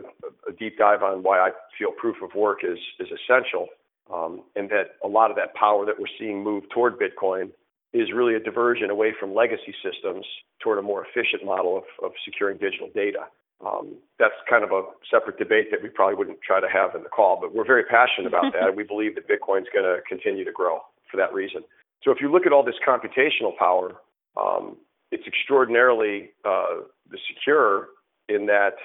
a, 0.50 0.54
deep 0.58 0.78
dive 0.78 1.04
on 1.04 1.24
why 1.24 1.40
I 1.40 1.50
feel 1.78 1.92
proof 1.92 2.18
of 2.24 2.34
work 2.36 2.60
is 2.64 2.80
is 3.00 3.08
essential, 3.12 3.68
um, 4.14 4.44
and 4.56 4.70
that 4.70 4.96
a 5.04 5.08
lot 5.08 5.30
of 5.30 5.38
that 5.38 5.54
power 5.56 5.86
that 5.86 6.00
we're 6.00 6.14
seeing 6.18 6.44
move 6.44 6.64
toward 6.70 6.98
Bitcoin 6.98 7.52
is 7.96 8.12
really 8.14 8.36
a 8.36 8.40
diversion 8.40 8.90
away 8.90 9.14
from 9.18 9.34
legacy 9.34 9.74
systems 9.84 10.25
toward 10.62 10.78
a 10.78 10.82
more 10.82 11.06
efficient 11.06 11.46
model 11.46 11.78
of, 11.78 11.84
of 12.04 12.12
securing 12.25 12.58
digital 12.58 12.90
data. 12.94 13.32
Um, 13.66 13.96
that's 14.20 14.36
kind 14.50 14.66
of 14.66 14.72
a 14.72 14.84
separate 15.10 15.38
debate 15.38 15.72
that 15.72 15.82
we 15.82 15.88
probably 15.88 16.16
wouldn't 16.16 16.40
try 16.46 16.60
to 16.60 16.68
have 16.68 16.94
in 16.94 17.04
the 17.04 17.10
call, 17.10 17.40
but 17.40 17.56
we're 17.56 17.66
very 17.66 17.86
passionate 17.86 18.28
about 18.28 18.52
that. 18.52 18.75
we 18.75 18.84
believe 18.84 19.16
that 19.16 19.30
Bitcoin's 19.30 19.72
going 19.74 19.88
to 19.88 20.00
continue 20.08 20.44
to 20.44 20.52
grow 20.52 20.80
for 21.10 21.16
that 21.16 21.34
reason. 21.34 21.64
So 22.04 22.12
if 22.12 22.18
you 22.20 22.30
look 22.30 22.46
at 22.46 22.52
all 22.52 22.64
this 22.64 22.75
computational 22.86 23.56
power, 23.58 23.94
um, 24.36 24.75
it's 25.12 25.24
extraordinarily 25.25 26.32
uh, 26.44 26.84
secure 27.32 27.88
in 28.28 28.46
that 28.48 28.75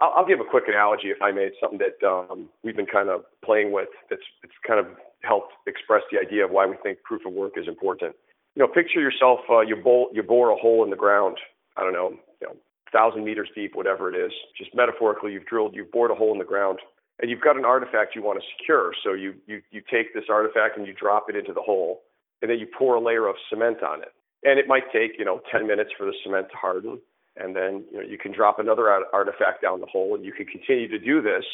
I'll 0.00 0.26
give 0.26 0.40
a 0.40 0.44
quick 0.44 0.64
analogy, 0.68 1.08
if 1.08 1.22
I 1.22 1.32
may. 1.32 1.46
It's 1.46 1.56
something 1.60 1.78
that 1.78 2.06
um, 2.06 2.48
we've 2.62 2.76
been 2.76 2.86
kind 2.86 3.08
of 3.08 3.22
playing 3.44 3.72
with. 3.72 3.88
That's 4.10 4.22
it's 4.42 4.54
kind 4.66 4.80
of 4.80 4.86
helped 5.22 5.52
express 5.66 6.02
the 6.10 6.18
idea 6.18 6.44
of 6.44 6.50
why 6.50 6.66
we 6.66 6.76
think 6.82 7.02
proof 7.02 7.22
of 7.26 7.32
work 7.32 7.52
is 7.56 7.68
important. 7.68 8.14
You 8.54 8.62
know, 8.62 8.68
picture 8.68 9.00
yourself. 9.00 9.40
Uh, 9.50 9.60
you, 9.60 9.76
bore, 9.76 10.08
you 10.12 10.22
bore 10.22 10.50
a 10.50 10.56
hole 10.56 10.84
in 10.84 10.90
the 10.90 10.96
ground. 10.96 11.38
I 11.76 11.82
don't 11.82 11.92
know, 11.92 12.10
you 12.40 12.46
know, 12.46 12.56
thousand 12.92 13.24
meters 13.24 13.48
deep, 13.54 13.74
whatever 13.74 14.12
it 14.12 14.16
is. 14.16 14.32
Just 14.56 14.74
metaphorically, 14.74 15.32
you've 15.32 15.46
drilled, 15.46 15.74
you've 15.74 15.90
bored 15.90 16.10
a 16.10 16.14
hole 16.14 16.32
in 16.32 16.38
the 16.38 16.44
ground, 16.44 16.78
and 17.20 17.30
you've 17.30 17.40
got 17.40 17.56
an 17.56 17.64
artifact 17.64 18.14
you 18.14 18.22
want 18.22 18.40
to 18.40 18.46
secure. 18.56 18.92
So 19.02 19.12
you 19.12 19.34
you 19.46 19.60
you 19.70 19.82
take 19.90 20.14
this 20.14 20.24
artifact 20.30 20.78
and 20.78 20.86
you 20.86 20.94
drop 20.94 21.26
it 21.28 21.36
into 21.36 21.52
the 21.52 21.62
hole, 21.62 22.02
and 22.42 22.50
then 22.50 22.58
you 22.58 22.66
pour 22.78 22.94
a 22.94 23.00
layer 23.00 23.26
of 23.26 23.36
cement 23.50 23.82
on 23.82 24.02
it. 24.02 24.12
And 24.44 24.58
it 24.58 24.68
might 24.68 24.92
take 24.92 25.18
you 25.18 25.24
know 25.24 25.40
10 25.50 25.66
minutes 25.66 25.90
for 25.98 26.06
the 26.06 26.14
cement 26.22 26.48
to 26.50 26.56
harden 26.56 27.00
and 27.36 27.54
then 27.54 27.84
you 27.90 27.98
know 27.98 28.04
you 28.04 28.18
can 28.18 28.32
drop 28.32 28.58
another 28.58 28.88
artifact 29.12 29.62
down 29.62 29.80
the 29.80 29.86
hole, 29.86 30.14
and 30.14 30.24
you 30.24 30.32
can 30.32 30.46
continue 30.46 30.88
to 30.88 30.98
do 30.98 31.20
this. 31.22 31.44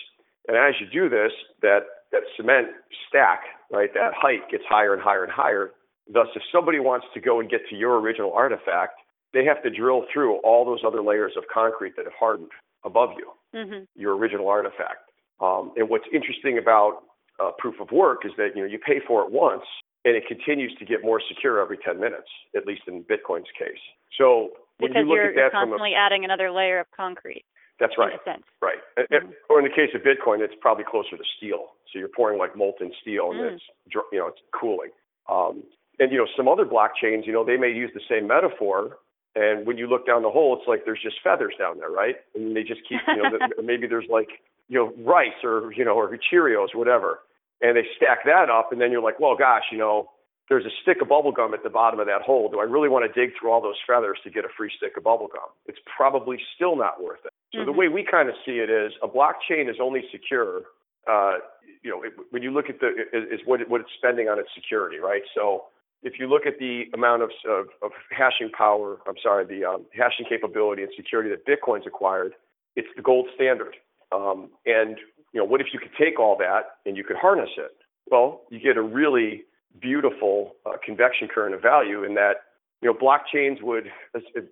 And 0.48 0.56
as 0.56 0.74
you 0.80 0.86
do 0.86 1.08
this, 1.08 1.32
that 1.62 1.80
that 2.12 2.22
cement 2.36 2.68
stack, 3.08 3.40
right, 3.72 3.92
that 3.94 4.12
height 4.14 4.50
gets 4.50 4.64
higher 4.68 4.92
and 4.92 5.02
higher 5.02 5.24
and 5.24 5.32
higher. 5.32 5.72
Thus, 6.12 6.26
if 6.34 6.42
somebody 6.52 6.80
wants 6.80 7.06
to 7.14 7.20
go 7.20 7.40
and 7.40 7.48
get 7.48 7.60
to 7.70 7.76
your 7.76 8.00
original 8.00 8.32
artifact, 8.32 8.94
they 9.32 9.44
have 9.44 9.62
to 9.62 9.70
drill 9.70 10.04
through 10.12 10.38
all 10.38 10.64
those 10.64 10.80
other 10.86 11.02
layers 11.02 11.32
of 11.36 11.44
concrete 11.52 11.94
that 11.96 12.04
have 12.04 12.14
hardened 12.18 12.50
above 12.84 13.10
you, 13.16 13.30
mm-hmm. 13.54 13.84
your 13.94 14.16
original 14.16 14.48
artifact. 14.48 15.10
Um, 15.40 15.72
and 15.76 15.88
what's 15.88 16.06
interesting 16.12 16.58
about 16.58 17.02
uh, 17.42 17.50
proof 17.58 17.76
of 17.80 17.90
work 17.92 18.26
is 18.26 18.32
that 18.36 18.50
you 18.54 18.62
know 18.62 18.68
you 18.68 18.78
pay 18.78 19.00
for 19.06 19.24
it 19.24 19.30
once, 19.30 19.64
and 20.04 20.16
it 20.16 20.24
continues 20.26 20.74
to 20.78 20.84
get 20.84 21.02
more 21.02 21.20
secure 21.26 21.60
every 21.60 21.78
10 21.78 22.00
minutes, 22.00 22.28
at 22.56 22.66
least 22.66 22.82
in 22.86 23.04
Bitcoin's 23.04 23.48
case. 23.58 23.80
So 24.18 24.50
because 24.80 24.94
when 24.94 25.06
you 25.06 25.10
look 25.10 25.16
you're, 25.16 25.30
at 25.30 25.34
that 25.34 25.40
you're 25.40 25.50
constantly 25.50 25.92
a, 25.92 25.96
adding 25.96 26.24
another 26.24 26.50
layer 26.50 26.80
of 26.80 26.86
concrete. 26.96 27.44
That's 27.80 27.96
right. 27.96 28.12
Right. 28.60 28.78
Mm-hmm. 28.98 29.32
Or 29.48 29.58
in 29.58 29.64
the 29.64 29.74
case 29.74 29.88
of 29.94 30.02
Bitcoin, 30.02 30.40
it's 30.40 30.54
probably 30.60 30.84
closer 30.84 31.16
to 31.16 31.24
steel. 31.38 31.72
So 31.90 31.98
you're 31.98 32.12
pouring 32.14 32.38
like 32.38 32.54
molten 32.54 32.92
steel, 33.00 33.32
and 33.32 33.40
mm. 33.40 33.54
it's 33.54 33.64
you 34.12 34.18
know 34.18 34.28
it's 34.28 34.40
cooling. 34.52 34.90
Um, 35.28 35.64
and 35.98 36.12
you 36.12 36.18
know 36.18 36.26
some 36.36 36.46
other 36.46 36.64
blockchains, 36.64 37.26
you 37.26 37.32
know, 37.32 37.44
they 37.44 37.56
may 37.56 37.72
use 37.72 37.90
the 37.94 38.04
same 38.08 38.28
metaphor. 38.28 38.98
And 39.34 39.66
when 39.66 39.78
you 39.78 39.86
look 39.86 40.06
down 40.06 40.22
the 40.22 40.30
hole, 40.30 40.56
it's 40.58 40.66
like 40.66 40.84
there's 40.84 41.00
just 41.02 41.16
feathers 41.22 41.54
down 41.56 41.78
there, 41.78 41.90
right? 41.90 42.16
And 42.34 42.56
they 42.56 42.62
just 42.62 42.80
keep, 42.88 42.98
you 43.06 43.22
know, 43.22 43.38
maybe 43.64 43.86
there's 43.86 44.08
like 44.10 44.28
you 44.68 44.76
know 44.78 44.92
rice 45.02 45.40
or 45.42 45.72
you 45.72 45.84
know 45.84 45.94
or 45.94 46.10
Cheerios, 46.32 46.74
whatever, 46.74 47.20
and 47.62 47.76
they 47.76 47.86
stack 47.96 48.24
that 48.24 48.50
up, 48.50 48.72
and 48.72 48.80
then 48.80 48.90
you're 48.92 49.02
like, 49.02 49.20
well, 49.20 49.36
gosh, 49.36 49.64
you 49.72 49.78
know, 49.78 50.10
there's 50.50 50.66
a 50.66 50.74
stick 50.82 51.00
of 51.00 51.08
bubble 51.08 51.30
gum 51.30 51.54
at 51.54 51.62
the 51.62 51.70
bottom 51.70 52.00
of 52.00 52.06
that 52.06 52.22
hole. 52.22 52.50
Do 52.50 52.58
I 52.58 52.64
really 52.64 52.88
want 52.88 53.06
to 53.06 53.20
dig 53.20 53.32
through 53.38 53.52
all 53.52 53.62
those 53.62 53.78
feathers 53.86 54.18
to 54.24 54.30
get 54.30 54.44
a 54.44 54.48
free 54.58 54.70
stick 54.76 54.96
of 54.96 55.04
bubble 55.04 55.28
gum? 55.32 55.48
It's 55.66 55.78
probably 55.86 56.38
still 56.56 56.76
not 56.76 57.02
worth 57.02 57.20
it. 57.24 57.32
So 57.54 57.58
mm-hmm. 57.58 57.66
the 57.66 57.72
way 57.72 57.86
we 57.86 58.04
kind 58.04 58.28
of 58.28 58.34
see 58.44 58.58
it 58.58 58.68
is 58.68 58.92
a 59.00 59.06
blockchain 59.06 59.70
is 59.70 59.76
only 59.80 60.02
secure, 60.10 60.62
uh, 61.08 61.34
you 61.82 61.90
know, 61.90 62.02
it, 62.02 62.14
when 62.30 62.42
you 62.42 62.50
look 62.50 62.68
at 62.68 62.80
the 62.80 62.88
is 63.12 63.40
what 63.46 63.60
it, 63.60 63.70
what 63.70 63.80
it's 63.80 63.90
spending 63.96 64.28
on 64.28 64.40
its 64.40 64.48
security, 64.52 64.98
right? 64.98 65.22
So 65.34 65.66
if 66.02 66.18
you 66.18 66.26
look 66.26 66.46
at 66.46 66.58
the 66.58 66.84
amount 66.94 67.22
of 67.22 67.30
of, 67.48 67.66
of 67.80 67.92
hashing 68.10 68.50
power, 68.50 68.98
I'm 69.06 69.14
sorry, 69.22 69.46
the 69.46 69.64
um, 69.64 69.86
hashing 69.94 70.26
capability 70.28 70.82
and 70.82 70.90
security 70.96 71.30
that 71.30 71.46
Bitcoin's 71.46 71.86
acquired, 71.86 72.32
it's 72.74 72.88
the 72.96 73.02
gold 73.02 73.28
standard. 73.36 73.76
Um, 74.10 74.50
and 74.66 74.98
you 75.32 75.38
know, 75.38 75.44
what 75.44 75.60
if 75.60 75.68
you 75.72 75.78
could 75.78 75.94
take 75.96 76.18
all 76.18 76.36
that 76.38 76.82
and 76.84 76.96
you 76.96 77.04
could 77.04 77.16
harness 77.16 77.50
it? 77.56 77.70
Well, 78.10 78.42
you 78.50 78.58
get 78.58 78.76
a 78.76 78.82
really 78.82 79.44
beautiful 79.80 80.56
uh, 80.66 80.72
convection 80.84 81.28
current 81.32 81.54
of 81.54 81.62
value 81.62 82.04
in 82.04 82.14
that 82.14 82.34
you 82.82 82.92
know 82.92 82.94
blockchains 82.94 83.62
would 83.62 83.90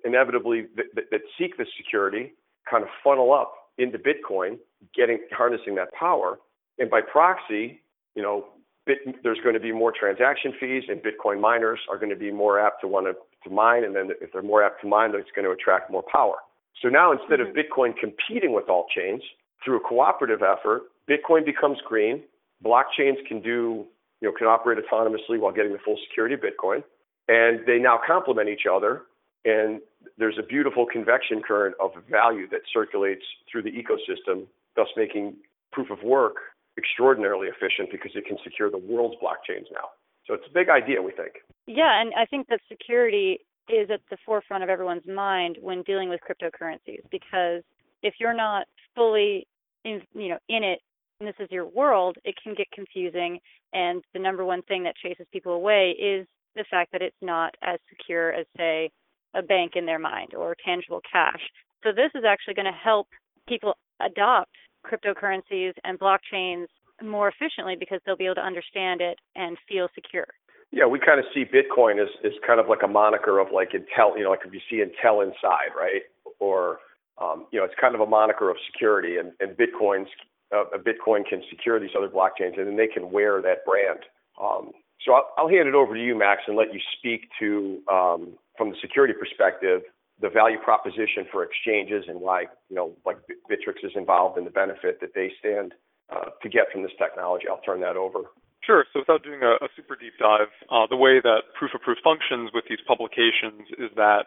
inevitably 0.04 0.66
that, 0.76 1.04
that, 1.10 1.20
seek 1.38 1.56
this 1.56 1.68
security 1.76 2.32
kind 2.70 2.82
of 2.82 2.90
funnel 3.02 3.32
up 3.32 3.52
into 3.78 3.98
Bitcoin, 3.98 4.58
getting 4.94 5.18
harnessing 5.32 5.74
that 5.76 5.92
power, 5.92 6.38
and 6.78 6.90
by 6.90 7.00
proxy, 7.00 7.80
you 8.14 8.22
know, 8.22 8.46
bit, 8.86 8.98
there's 9.22 9.38
going 9.42 9.54
to 9.54 9.60
be 9.60 9.72
more 9.72 9.92
transaction 9.92 10.52
fees, 10.58 10.84
and 10.88 11.00
Bitcoin 11.00 11.40
miners 11.40 11.78
are 11.90 11.96
going 11.96 12.10
to 12.10 12.16
be 12.16 12.32
more 12.32 12.58
apt 12.58 12.80
to 12.80 12.88
want 12.88 13.06
to, 13.06 13.14
to 13.48 13.54
mine, 13.54 13.84
and 13.84 13.94
then 13.94 14.10
if 14.20 14.32
they're 14.32 14.42
more 14.42 14.62
apt 14.62 14.80
to 14.82 14.88
mine, 14.88 15.12
it's 15.14 15.30
going 15.34 15.44
to 15.44 15.52
attract 15.52 15.90
more 15.90 16.04
power. 16.10 16.34
So 16.82 16.88
now 16.88 17.12
instead 17.12 17.40
mm-hmm. 17.40 17.50
of 17.50 17.56
Bitcoin 17.56 17.96
competing 17.96 18.52
with 18.52 18.68
all 18.68 18.86
chains 18.94 19.22
through 19.64 19.76
a 19.76 19.80
cooperative 19.80 20.40
effort, 20.42 20.82
Bitcoin 21.08 21.44
becomes 21.44 21.78
green. 21.86 22.22
Blockchains 22.64 23.24
can 23.26 23.40
do 23.40 23.86
you 24.20 24.28
know, 24.28 24.34
can 24.36 24.46
operate 24.46 24.78
autonomously 24.78 25.38
while 25.38 25.52
getting 25.52 25.72
the 25.72 25.78
full 25.84 25.98
security 26.08 26.34
of 26.34 26.40
Bitcoin. 26.40 26.82
And 27.28 27.60
they 27.66 27.78
now 27.78 28.00
complement 28.04 28.48
each 28.48 28.66
other. 28.70 29.02
And 29.44 29.80
there's 30.16 30.38
a 30.38 30.42
beautiful 30.42 30.86
convection 30.86 31.42
current 31.46 31.76
of 31.80 31.92
value 32.10 32.48
that 32.50 32.60
circulates 32.72 33.22
through 33.50 33.62
the 33.62 33.70
ecosystem, 33.70 34.46
thus 34.76 34.88
making 34.96 35.36
proof 35.72 35.90
of 35.90 36.02
work 36.02 36.36
extraordinarily 36.76 37.48
efficient 37.48 37.90
because 37.90 38.12
it 38.14 38.24
can 38.26 38.36
secure 38.42 38.70
the 38.70 38.78
world's 38.78 39.16
blockchains 39.22 39.66
now. 39.72 39.90
So 40.26 40.34
it's 40.34 40.44
a 40.48 40.52
big 40.52 40.68
idea, 40.68 41.02
we 41.02 41.12
think. 41.12 41.32
Yeah, 41.66 42.00
and 42.00 42.12
I 42.16 42.26
think 42.26 42.48
that 42.48 42.60
security 42.68 43.40
is 43.68 43.90
at 43.90 44.00
the 44.10 44.16
forefront 44.24 44.62
of 44.62 44.70
everyone's 44.70 45.06
mind 45.06 45.58
when 45.60 45.82
dealing 45.82 46.08
with 46.08 46.20
cryptocurrencies 46.20 47.02
because 47.10 47.62
if 48.02 48.14
you're 48.18 48.34
not 48.34 48.66
fully 48.94 49.46
in 49.84 50.02
you 50.14 50.28
know 50.28 50.38
in 50.48 50.64
it 50.64 50.80
this 51.20 51.34
is 51.40 51.48
your 51.50 51.66
world, 51.66 52.16
it 52.24 52.36
can 52.42 52.54
get 52.54 52.70
confusing 52.72 53.40
and 53.72 54.02
the 54.12 54.20
number 54.20 54.44
one 54.44 54.62
thing 54.62 54.84
that 54.84 54.94
chases 54.96 55.26
people 55.32 55.52
away 55.52 55.90
is 55.90 56.26
the 56.54 56.64
fact 56.70 56.92
that 56.92 57.02
it's 57.02 57.16
not 57.20 57.54
as 57.62 57.78
secure 57.88 58.32
as 58.32 58.46
say 58.56 58.90
a 59.34 59.42
bank 59.42 59.72
in 59.74 59.84
their 59.84 59.98
mind 59.98 60.34
or 60.34 60.54
tangible 60.64 61.00
cash. 61.10 61.40
So 61.84 61.90
this 61.90 62.10
is 62.14 62.24
actually 62.26 62.54
going 62.54 62.66
to 62.66 62.72
help 62.72 63.08
people 63.48 63.74
adopt 64.00 64.50
cryptocurrencies 64.86 65.72
and 65.84 65.98
blockchains 65.98 66.66
more 67.02 67.28
efficiently 67.28 67.76
because 67.78 68.00
they'll 68.06 68.16
be 68.16 68.24
able 68.24 68.36
to 68.36 68.40
understand 68.40 69.00
it 69.00 69.18
and 69.36 69.56
feel 69.68 69.88
secure. 69.94 70.26
Yeah, 70.70 70.86
we 70.86 70.98
kind 70.98 71.18
of 71.18 71.26
see 71.34 71.44
Bitcoin 71.44 72.00
as, 72.00 72.08
as 72.24 72.32
kind 72.46 72.60
of 72.60 72.68
like 72.68 72.82
a 72.84 72.88
moniker 72.88 73.38
of 73.38 73.48
like 73.52 73.72
Intel, 73.72 74.16
you 74.16 74.24
know, 74.24 74.30
like 74.30 74.40
if 74.44 74.52
you 74.52 74.60
see 74.70 74.82
Intel 74.82 75.24
inside, 75.24 75.72
right? 75.76 76.02
Or, 76.40 76.78
um, 77.20 77.46
you 77.50 77.58
know, 77.58 77.64
it's 77.64 77.74
kind 77.80 77.94
of 77.94 78.00
a 78.00 78.06
moniker 78.06 78.50
of 78.50 78.56
security 78.70 79.16
and, 79.16 79.32
and 79.40 79.56
Bitcoin's, 79.56 80.08
uh, 80.54 80.64
Bitcoin 80.78 81.26
can 81.28 81.42
secure 81.50 81.78
these 81.80 81.90
other 81.96 82.08
blockchains 82.08 82.58
and 82.58 82.66
then 82.66 82.76
they 82.76 82.86
can 82.86 83.10
wear 83.10 83.42
that 83.42 83.64
brand. 83.64 84.00
Um, 84.40 84.72
so 85.04 85.12
I'll, 85.14 85.28
I'll 85.36 85.48
hand 85.48 85.68
it 85.68 85.74
over 85.74 85.94
to 85.94 86.00
you, 86.02 86.16
Max, 86.16 86.42
and 86.46 86.56
let 86.56 86.72
you 86.72 86.80
speak 86.98 87.28
to, 87.40 87.80
um, 87.90 88.38
from 88.56 88.70
the 88.70 88.76
security 88.80 89.14
perspective, 89.14 89.82
the 90.20 90.28
value 90.28 90.58
proposition 90.58 91.26
for 91.30 91.44
exchanges 91.44 92.04
and 92.08 92.20
why, 92.20 92.42
you 92.68 92.76
know, 92.76 92.96
like 93.06 93.18
Bittrex 93.48 93.84
is 93.84 93.92
involved 93.94 94.36
in 94.36 94.44
the 94.44 94.50
benefit 94.50 95.00
that 95.00 95.14
they 95.14 95.30
stand 95.38 95.74
uh, 96.10 96.30
to 96.42 96.48
get 96.48 96.64
from 96.72 96.82
this 96.82 96.92
technology. 96.98 97.46
I'll 97.48 97.62
turn 97.62 97.80
that 97.82 97.96
over. 97.96 98.20
Sure. 98.64 98.84
So 98.92 99.00
without 99.00 99.22
doing 99.22 99.42
a, 99.42 99.64
a 99.64 99.68
super 99.76 99.94
deep 99.94 100.14
dive, 100.18 100.50
uh, 100.70 100.86
the 100.90 100.96
way 100.96 101.20
that 101.22 101.54
proof 101.56 101.70
of 101.74 101.80
proof 101.80 101.98
functions 102.02 102.50
with 102.52 102.64
these 102.68 102.80
publications 102.86 103.62
is 103.78 103.90
that, 103.94 104.26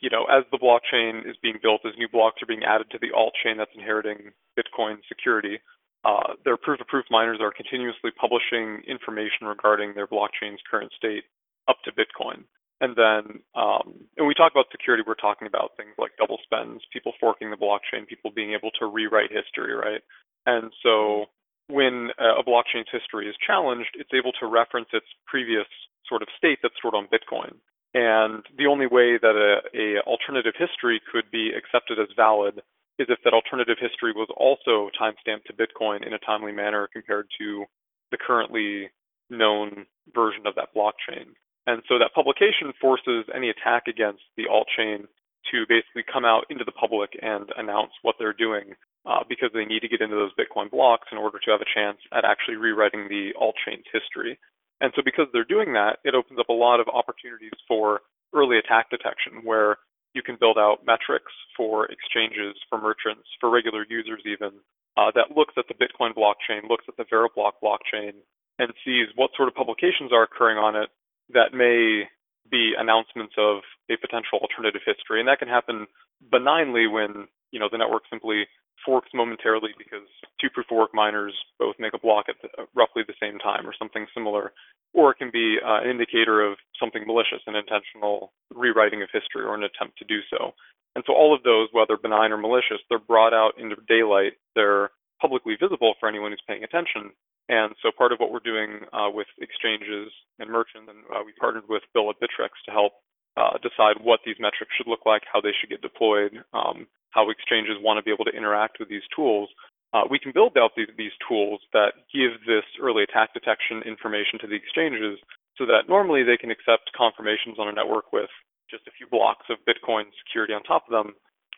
you 0.00 0.10
know, 0.10 0.24
as 0.30 0.44
the 0.50 0.58
blockchain 0.58 1.28
is 1.28 1.36
being 1.42 1.58
built, 1.62 1.82
as 1.84 1.92
new 1.98 2.08
blocks 2.08 2.42
are 2.42 2.46
being 2.46 2.64
added 2.64 2.90
to 2.90 2.98
the 3.00 3.10
alt 3.14 3.32
chain 3.42 3.56
that's 3.58 3.74
inheriting 3.74 4.30
Bitcoin 4.58 4.98
security, 5.08 5.58
uh, 6.04 6.34
their 6.44 6.56
proof 6.56 6.80
of 6.80 6.86
proof 6.86 7.04
miners 7.10 7.38
are 7.40 7.50
continuously 7.50 8.10
publishing 8.14 8.82
information 8.86 9.46
regarding 9.46 9.94
their 9.94 10.06
blockchain's 10.06 10.62
current 10.70 10.92
state 10.96 11.24
up 11.66 11.76
to 11.84 11.92
Bitcoin. 11.92 12.44
And 12.80 12.94
then, 12.94 13.42
um, 13.58 14.06
and 14.16 14.26
we 14.26 14.34
talk 14.34 14.52
about 14.52 14.70
security, 14.70 15.02
we're 15.04 15.18
talking 15.18 15.48
about 15.48 15.72
things 15.76 15.98
like 15.98 16.12
double 16.16 16.38
spends, 16.44 16.82
people 16.92 17.12
forking 17.18 17.50
the 17.50 17.56
blockchain, 17.56 18.06
people 18.06 18.30
being 18.30 18.54
able 18.54 18.70
to 18.78 18.86
rewrite 18.86 19.32
history, 19.32 19.74
right? 19.74 20.00
And 20.46 20.70
so 20.82 21.26
when 21.66 22.10
a 22.18 22.42
blockchain's 22.46 22.88
history 22.92 23.28
is 23.28 23.34
challenged, 23.44 23.90
it's 23.94 24.14
able 24.14 24.32
to 24.40 24.46
reference 24.46 24.88
its 24.92 25.06
previous 25.26 25.66
sort 26.08 26.22
of 26.22 26.28
state 26.38 26.60
that's 26.62 26.74
stored 26.78 26.94
on 26.94 27.08
Bitcoin. 27.10 27.58
And 27.94 28.44
the 28.56 28.66
only 28.66 28.86
way 28.86 29.18
that 29.18 29.34
a, 29.34 29.60
a 29.76 30.00
alternative 30.02 30.54
history 30.58 31.00
could 31.10 31.30
be 31.30 31.50
accepted 31.56 31.98
as 31.98 32.08
valid 32.16 32.60
is 32.98 33.06
if 33.08 33.18
that 33.24 33.32
alternative 33.32 33.78
history 33.80 34.12
was 34.12 34.28
also 34.36 34.90
timestamped 35.00 35.44
to 35.46 35.54
Bitcoin 35.54 36.06
in 36.06 36.12
a 36.12 36.18
timely 36.18 36.52
manner 36.52 36.88
compared 36.92 37.28
to 37.40 37.64
the 38.10 38.18
currently 38.18 38.90
known 39.30 39.86
version 40.14 40.46
of 40.46 40.54
that 40.56 40.74
blockchain. 40.76 41.32
And 41.66 41.82
so 41.88 41.98
that 41.98 42.14
publication 42.14 42.72
forces 42.80 43.24
any 43.34 43.50
attack 43.50 43.84
against 43.88 44.22
the 44.36 44.48
alt 44.48 44.66
chain 44.76 45.06
to 45.52 45.64
basically 45.68 46.04
come 46.10 46.24
out 46.24 46.44
into 46.50 46.64
the 46.64 46.72
public 46.72 47.10
and 47.22 47.48
announce 47.56 47.92
what 48.02 48.16
they're 48.18 48.32
doing 48.32 48.74
uh, 49.06 49.22
because 49.28 49.50
they 49.54 49.64
need 49.64 49.80
to 49.80 49.88
get 49.88 50.00
into 50.00 50.16
those 50.16 50.34
Bitcoin 50.36 50.70
blocks 50.70 51.08
in 51.12 51.18
order 51.18 51.38
to 51.38 51.50
have 51.50 51.60
a 51.60 51.74
chance 51.74 51.98
at 52.12 52.24
actually 52.24 52.56
rewriting 52.56 53.08
the 53.08 53.32
alt 53.38 53.54
chain's 53.64 53.86
history. 53.92 54.38
And 54.80 54.92
so 54.94 55.02
because 55.04 55.26
they're 55.32 55.48
doing 55.48 55.72
that, 55.74 55.98
it 56.04 56.14
opens 56.14 56.38
up 56.38 56.48
a 56.48 56.52
lot 56.52 56.80
of 56.80 56.86
opportunities 56.88 57.56
for 57.66 58.00
early 58.34 58.58
attack 58.58 58.90
detection 58.90 59.42
where 59.44 59.78
you 60.14 60.22
can 60.22 60.36
build 60.38 60.56
out 60.58 60.86
metrics 60.86 61.32
for 61.56 61.86
exchanges, 61.86 62.56
for 62.68 62.80
merchants, 62.80 63.28
for 63.40 63.50
regular 63.50 63.84
users 63.88 64.22
even, 64.24 64.50
uh, 64.96 65.10
that 65.14 65.36
looks 65.36 65.54
at 65.56 65.66
the 65.68 65.74
Bitcoin 65.74 66.14
blockchain, 66.14 66.68
looks 66.68 66.84
at 66.88 66.96
the 66.96 67.04
Veriblock 67.04 67.58
blockchain, 67.62 68.12
and 68.58 68.72
sees 68.84 69.06
what 69.14 69.30
sort 69.36 69.48
of 69.48 69.54
publications 69.54 70.12
are 70.12 70.24
occurring 70.24 70.58
on 70.58 70.74
it 70.74 70.88
that 71.30 71.54
may 71.54 72.08
be 72.50 72.72
announcements 72.76 73.34
of 73.38 73.60
a 73.90 73.96
potential 74.00 74.40
alternative 74.40 74.80
history. 74.84 75.20
And 75.20 75.28
that 75.28 75.38
can 75.38 75.48
happen 75.48 75.86
benignly 76.32 76.86
when, 76.88 77.28
you 77.52 77.60
know, 77.60 77.68
the 77.70 77.78
network 77.78 78.02
simply 78.10 78.48
forks 78.84 79.10
momentarily 79.12 79.70
because 79.76 80.06
two 80.40 80.48
proof 80.50 80.66
of 80.70 80.78
work 80.78 80.94
miners 80.94 81.34
both 81.58 81.76
make 81.78 81.94
a 81.94 81.98
block 81.98 82.26
at 82.28 82.36
the, 82.42 82.48
roughly 82.74 83.02
the 83.06 83.20
same 83.20 83.38
time 83.38 83.66
or 83.66 83.74
something 83.78 84.06
similar, 84.14 84.52
or 84.98 85.14
it 85.14 85.18
can 85.22 85.30
be 85.30 85.62
uh, 85.62 85.78
an 85.86 85.90
indicator 85.94 86.42
of 86.42 86.58
something 86.74 87.06
malicious, 87.06 87.38
an 87.46 87.54
intentional 87.54 88.34
rewriting 88.50 89.00
of 89.00 89.08
history 89.14 89.46
or 89.46 89.54
an 89.54 89.62
attempt 89.62 89.96
to 89.98 90.04
do 90.04 90.18
so. 90.26 90.50
And 90.96 91.06
so 91.06 91.14
all 91.14 91.30
of 91.30 91.46
those, 91.46 91.68
whether 91.70 91.96
benign 91.96 92.34
or 92.34 92.36
malicious, 92.36 92.82
they're 92.90 92.98
brought 92.98 93.32
out 93.32 93.54
into 93.62 93.76
daylight. 93.86 94.34
They're 94.58 94.90
publicly 95.22 95.54
visible 95.54 95.94
for 96.00 96.08
anyone 96.08 96.32
who's 96.32 96.42
paying 96.50 96.64
attention. 96.64 97.14
And 97.48 97.78
so 97.78 97.94
part 97.94 98.10
of 98.10 98.18
what 98.18 98.32
we're 98.34 98.42
doing 98.42 98.82
uh, 98.92 99.06
with 99.14 99.30
exchanges 99.38 100.10
and 100.42 100.50
merchants, 100.50 100.90
and 100.90 101.06
uh, 101.14 101.22
we 101.24 101.30
partnered 101.38 101.70
with 101.70 101.86
Bill 101.94 102.10
at 102.10 102.18
Bittrex 102.18 102.58
to 102.66 102.74
help 102.74 102.98
uh, 103.38 103.54
decide 103.62 104.02
what 104.02 104.18
these 104.26 104.36
metrics 104.42 104.74
should 104.74 104.90
look 104.90 105.06
like, 105.06 105.22
how 105.32 105.40
they 105.40 105.54
should 105.54 105.70
get 105.70 105.80
deployed, 105.80 106.42
um, 106.52 106.90
how 107.14 107.30
exchanges 107.30 107.78
want 107.78 107.96
to 107.96 108.02
be 108.02 108.10
able 108.10 108.26
to 108.26 108.34
interact 108.34 108.82
with 108.82 108.90
these 108.90 109.06
tools, 109.14 109.48
uh, 109.92 110.04
we 110.10 110.18
can 110.18 110.32
build 110.32 110.56
out 110.58 110.72
these, 110.76 110.92
these 110.96 111.14
tools 111.26 111.60
that 111.72 111.96
give 112.12 112.36
this 112.46 112.64
early 112.80 113.02
attack 113.02 113.32
detection 113.32 113.82
information 113.86 114.38
to 114.40 114.46
the 114.46 114.56
exchanges 114.56 115.18
so 115.56 115.64
that 115.66 115.88
normally 115.88 116.22
they 116.22 116.36
can 116.36 116.50
accept 116.50 116.92
confirmations 116.96 117.58
on 117.58 117.68
a 117.68 117.72
network 117.72 118.12
with 118.12 118.30
just 118.70 118.86
a 118.86 118.94
few 118.96 119.08
blocks 119.08 119.46
of 119.48 119.56
Bitcoin 119.64 120.04
security 120.24 120.52
on 120.52 120.62
top 120.62 120.84
of 120.86 120.92
them. 120.92 121.14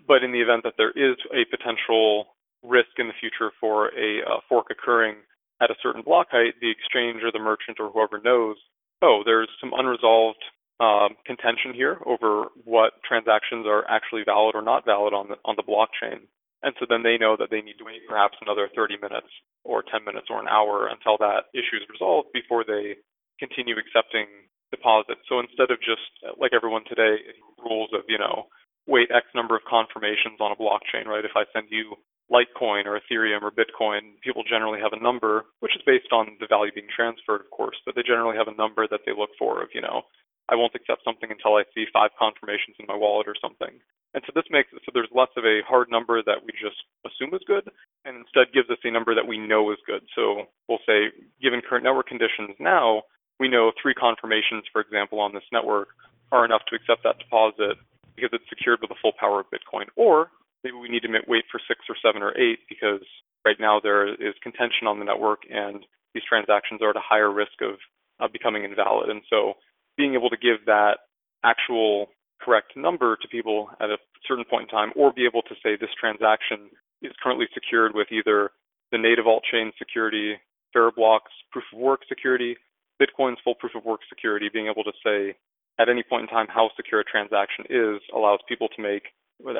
But 0.06 0.22
in 0.22 0.32
the 0.32 0.40
event 0.40 0.62
that 0.62 0.78
there 0.78 0.94
is 0.94 1.18
a 1.34 1.44
potential 1.50 2.36
risk 2.62 2.94
in 2.98 3.08
the 3.08 3.18
future 3.18 3.50
for 3.60 3.90
a 3.98 4.22
uh, 4.22 4.40
fork 4.48 4.66
occurring 4.70 5.16
at 5.60 5.70
a 5.70 5.80
certain 5.82 6.02
block 6.02 6.28
height, 6.30 6.54
the 6.60 6.70
exchange 6.70 7.22
or 7.22 7.32
the 7.32 7.42
merchant 7.42 7.78
or 7.80 7.90
whoever 7.90 8.22
knows, 8.22 8.56
oh, 9.02 9.22
there's 9.24 9.50
some 9.60 9.72
unresolved 9.74 10.40
um, 10.80 11.16
contention 11.26 11.74
here 11.74 11.98
over 12.06 12.46
what 12.64 12.94
transactions 13.06 13.66
are 13.66 13.84
actually 13.90 14.22
valid 14.24 14.54
or 14.54 14.62
not 14.62 14.86
valid 14.86 15.12
on 15.12 15.28
the 15.28 15.36
on 15.44 15.56
the 15.56 15.62
blockchain. 15.62 16.24
And 16.62 16.76
so 16.78 16.84
then 16.88 17.02
they 17.02 17.16
know 17.16 17.36
that 17.40 17.48
they 17.48 17.64
need 17.64 17.80
to 17.80 17.88
wait 17.88 18.04
perhaps 18.08 18.36
another 18.44 18.68
30 18.76 19.00
minutes 19.00 19.32
or 19.64 19.82
10 19.82 20.04
minutes 20.04 20.28
or 20.28 20.40
an 20.40 20.48
hour 20.48 20.88
until 20.92 21.16
that 21.18 21.48
issue 21.56 21.80
is 21.80 21.88
resolved 21.88 22.28
before 22.36 22.64
they 22.64 23.00
continue 23.40 23.80
accepting 23.80 24.28
deposits. 24.68 25.24
So 25.28 25.40
instead 25.40 25.72
of 25.72 25.80
just 25.80 26.04
like 26.36 26.52
everyone 26.52 26.84
today, 26.84 27.16
rules 27.64 27.90
of, 27.96 28.04
you 28.08 28.20
know, 28.20 28.52
wait 28.86 29.08
X 29.08 29.26
number 29.34 29.56
of 29.56 29.64
confirmations 29.64 30.36
on 30.40 30.52
a 30.52 30.60
blockchain, 30.60 31.08
right? 31.08 31.24
If 31.24 31.34
I 31.34 31.48
send 31.52 31.72
you 31.72 31.96
Litecoin 32.30 32.86
or 32.86 33.00
Ethereum 33.00 33.42
or 33.42 33.50
Bitcoin, 33.50 34.20
people 34.22 34.44
generally 34.44 34.80
have 34.80 34.92
a 34.92 35.02
number, 35.02 35.44
which 35.58 35.74
is 35.74 35.82
based 35.84 36.12
on 36.12 36.36
the 36.38 36.46
value 36.46 36.70
being 36.72 36.92
transferred, 36.94 37.40
of 37.40 37.50
course, 37.50 37.76
but 37.84 37.96
they 37.96 38.06
generally 38.06 38.36
have 38.36 38.48
a 38.48 38.56
number 38.56 38.86
that 38.86 39.00
they 39.04 39.12
look 39.16 39.30
for 39.38 39.62
of, 39.62 39.68
you 39.74 39.80
know, 39.80 40.02
I 40.50 40.58
won't 40.58 40.74
accept 40.74 41.06
something 41.06 41.30
until 41.30 41.54
I 41.54 41.64
see 41.72 41.86
five 41.94 42.10
confirmations 42.18 42.74
in 42.82 42.90
my 42.90 42.98
wallet 42.98 43.30
or 43.30 43.38
something. 43.38 43.78
And 44.12 44.22
so 44.26 44.34
this 44.34 44.50
makes 44.50 44.74
it 44.74 44.82
so 44.82 44.90
there's 44.90 45.10
less 45.14 45.30
of 45.38 45.46
a 45.46 45.62
hard 45.62 45.86
number 45.86 46.18
that 46.18 46.42
we 46.42 46.50
just 46.58 46.82
assume 47.06 47.30
is 47.30 47.46
good, 47.46 47.70
and 48.04 48.18
instead 48.18 48.50
gives 48.50 48.66
us 48.66 48.82
a 48.82 48.90
number 48.90 49.14
that 49.14 49.30
we 49.30 49.38
know 49.38 49.70
is 49.70 49.78
good. 49.86 50.02
So 50.18 50.50
we'll 50.66 50.82
say, 50.82 51.14
given 51.38 51.62
current 51.62 51.86
network 51.86 52.10
conditions 52.10 52.58
now, 52.58 53.06
we 53.38 53.46
know 53.46 53.70
three 53.80 53.94
confirmations, 53.94 54.66
for 54.74 54.82
example, 54.82 55.22
on 55.22 55.32
this 55.32 55.46
network 55.54 55.94
are 56.32 56.44
enough 56.44 56.66
to 56.68 56.76
accept 56.76 57.06
that 57.06 57.22
deposit 57.22 57.78
because 58.14 58.30
it's 58.34 58.50
secured 58.50 58.82
with 58.82 58.90
the 58.90 59.00
full 59.00 59.14
power 59.14 59.40
of 59.40 59.46
Bitcoin. 59.54 59.86
Or 59.94 60.34
maybe 60.62 60.76
we 60.76 60.90
need 60.90 61.06
to 61.06 61.10
wait 61.26 61.44
for 61.50 61.60
six 61.66 61.80
or 61.88 61.96
seven 62.02 62.22
or 62.22 62.36
eight 62.36 62.60
because 62.68 63.06
right 63.46 63.56
now 63.58 63.80
there 63.80 64.06
is 64.06 64.34
contention 64.42 64.90
on 64.90 64.98
the 64.98 65.06
network 65.06 65.42
and 65.48 65.86
these 66.14 66.26
transactions 66.28 66.82
are 66.82 66.90
at 66.90 66.96
a 66.96 67.06
higher 67.06 67.30
risk 67.30 67.62
of 67.62 67.78
uh, 68.20 68.28
becoming 68.28 68.64
invalid. 68.64 69.08
And 69.08 69.22
so 69.30 69.54
being 70.00 70.14
able 70.14 70.30
to 70.30 70.40
give 70.40 70.64
that 70.64 71.04
actual 71.44 72.08
correct 72.40 72.72
number 72.74 73.16
to 73.20 73.28
people 73.28 73.68
at 73.80 73.90
a 73.90 73.98
certain 74.26 74.48
point 74.48 74.64
in 74.64 74.68
time, 74.68 74.92
or 74.96 75.12
be 75.12 75.26
able 75.26 75.42
to 75.42 75.54
say 75.62 75.76
this 75.76 75.92
transaction 76.00 76.72
is 77.02 77.12
currently 77.22 77.44
secured 77.52 77.92
with 77.94 78.08
either 78.10 78.50
the 78.92 78.98
native 78.98 79.26
alt 79.26 79.44
chain 79.44 79.72
security, 79.78 80.40
Veriblock's 80.74 81.36
proof 81.52 81.64
of 81.72 81.78
work 81.78 82.00
security, 82.08 82.56
Bitcoin's 82.96 83.40
full 83.44 83.54
proof 83.54 83.74
of 83.76 83.84
work 83.84 84.00
security, 84.08 84.48
being 84.50 84.72
able 84.72 84.84
to 84.84 84.96
say 85.04 85.36
at 85.78 85.88
any 85.88 86.02
point 86.02 86.22
in 86.22 86.28
time 86.28 86.46
how 86.48 86.70
secure 86.76 87.00
a 87.00 87.04
transaction 87.04 87.64
is 87.68 88.00
allows 88.14 88.40
people 88.48 88.68
to 88.68 88.82
make 88.82 89.04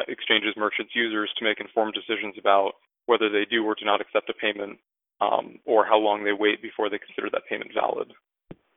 exchanges, 0.09 0.55
merchants, 0.57 0.93
users 0.95 1.31
to 1.39 1.45
make 1.45 1.61
informed 1.61 1.95
decisions 1.95 2.35
about 2.39 2.73
whether 3.07 3.29
they 3.29 3.45
do 3.45 3.65
or 3.65 3.75
do 3.75 3.85
not 3.85 4.01
accept 4.01 4.29
a 4.29 4.35
payment 4.35 4.79
um, 5.21 5.59
or 5.65 5.85
how 5.85 5.99
long 5.99 6.25
they 6.25 6.33
wait 6.33 6.63
before 6.63 6.89
they 6.89 6.99
consider 6.99 7.29
that 7.31 7.49
payment 7.49 7.73
valid. 7.75 8.13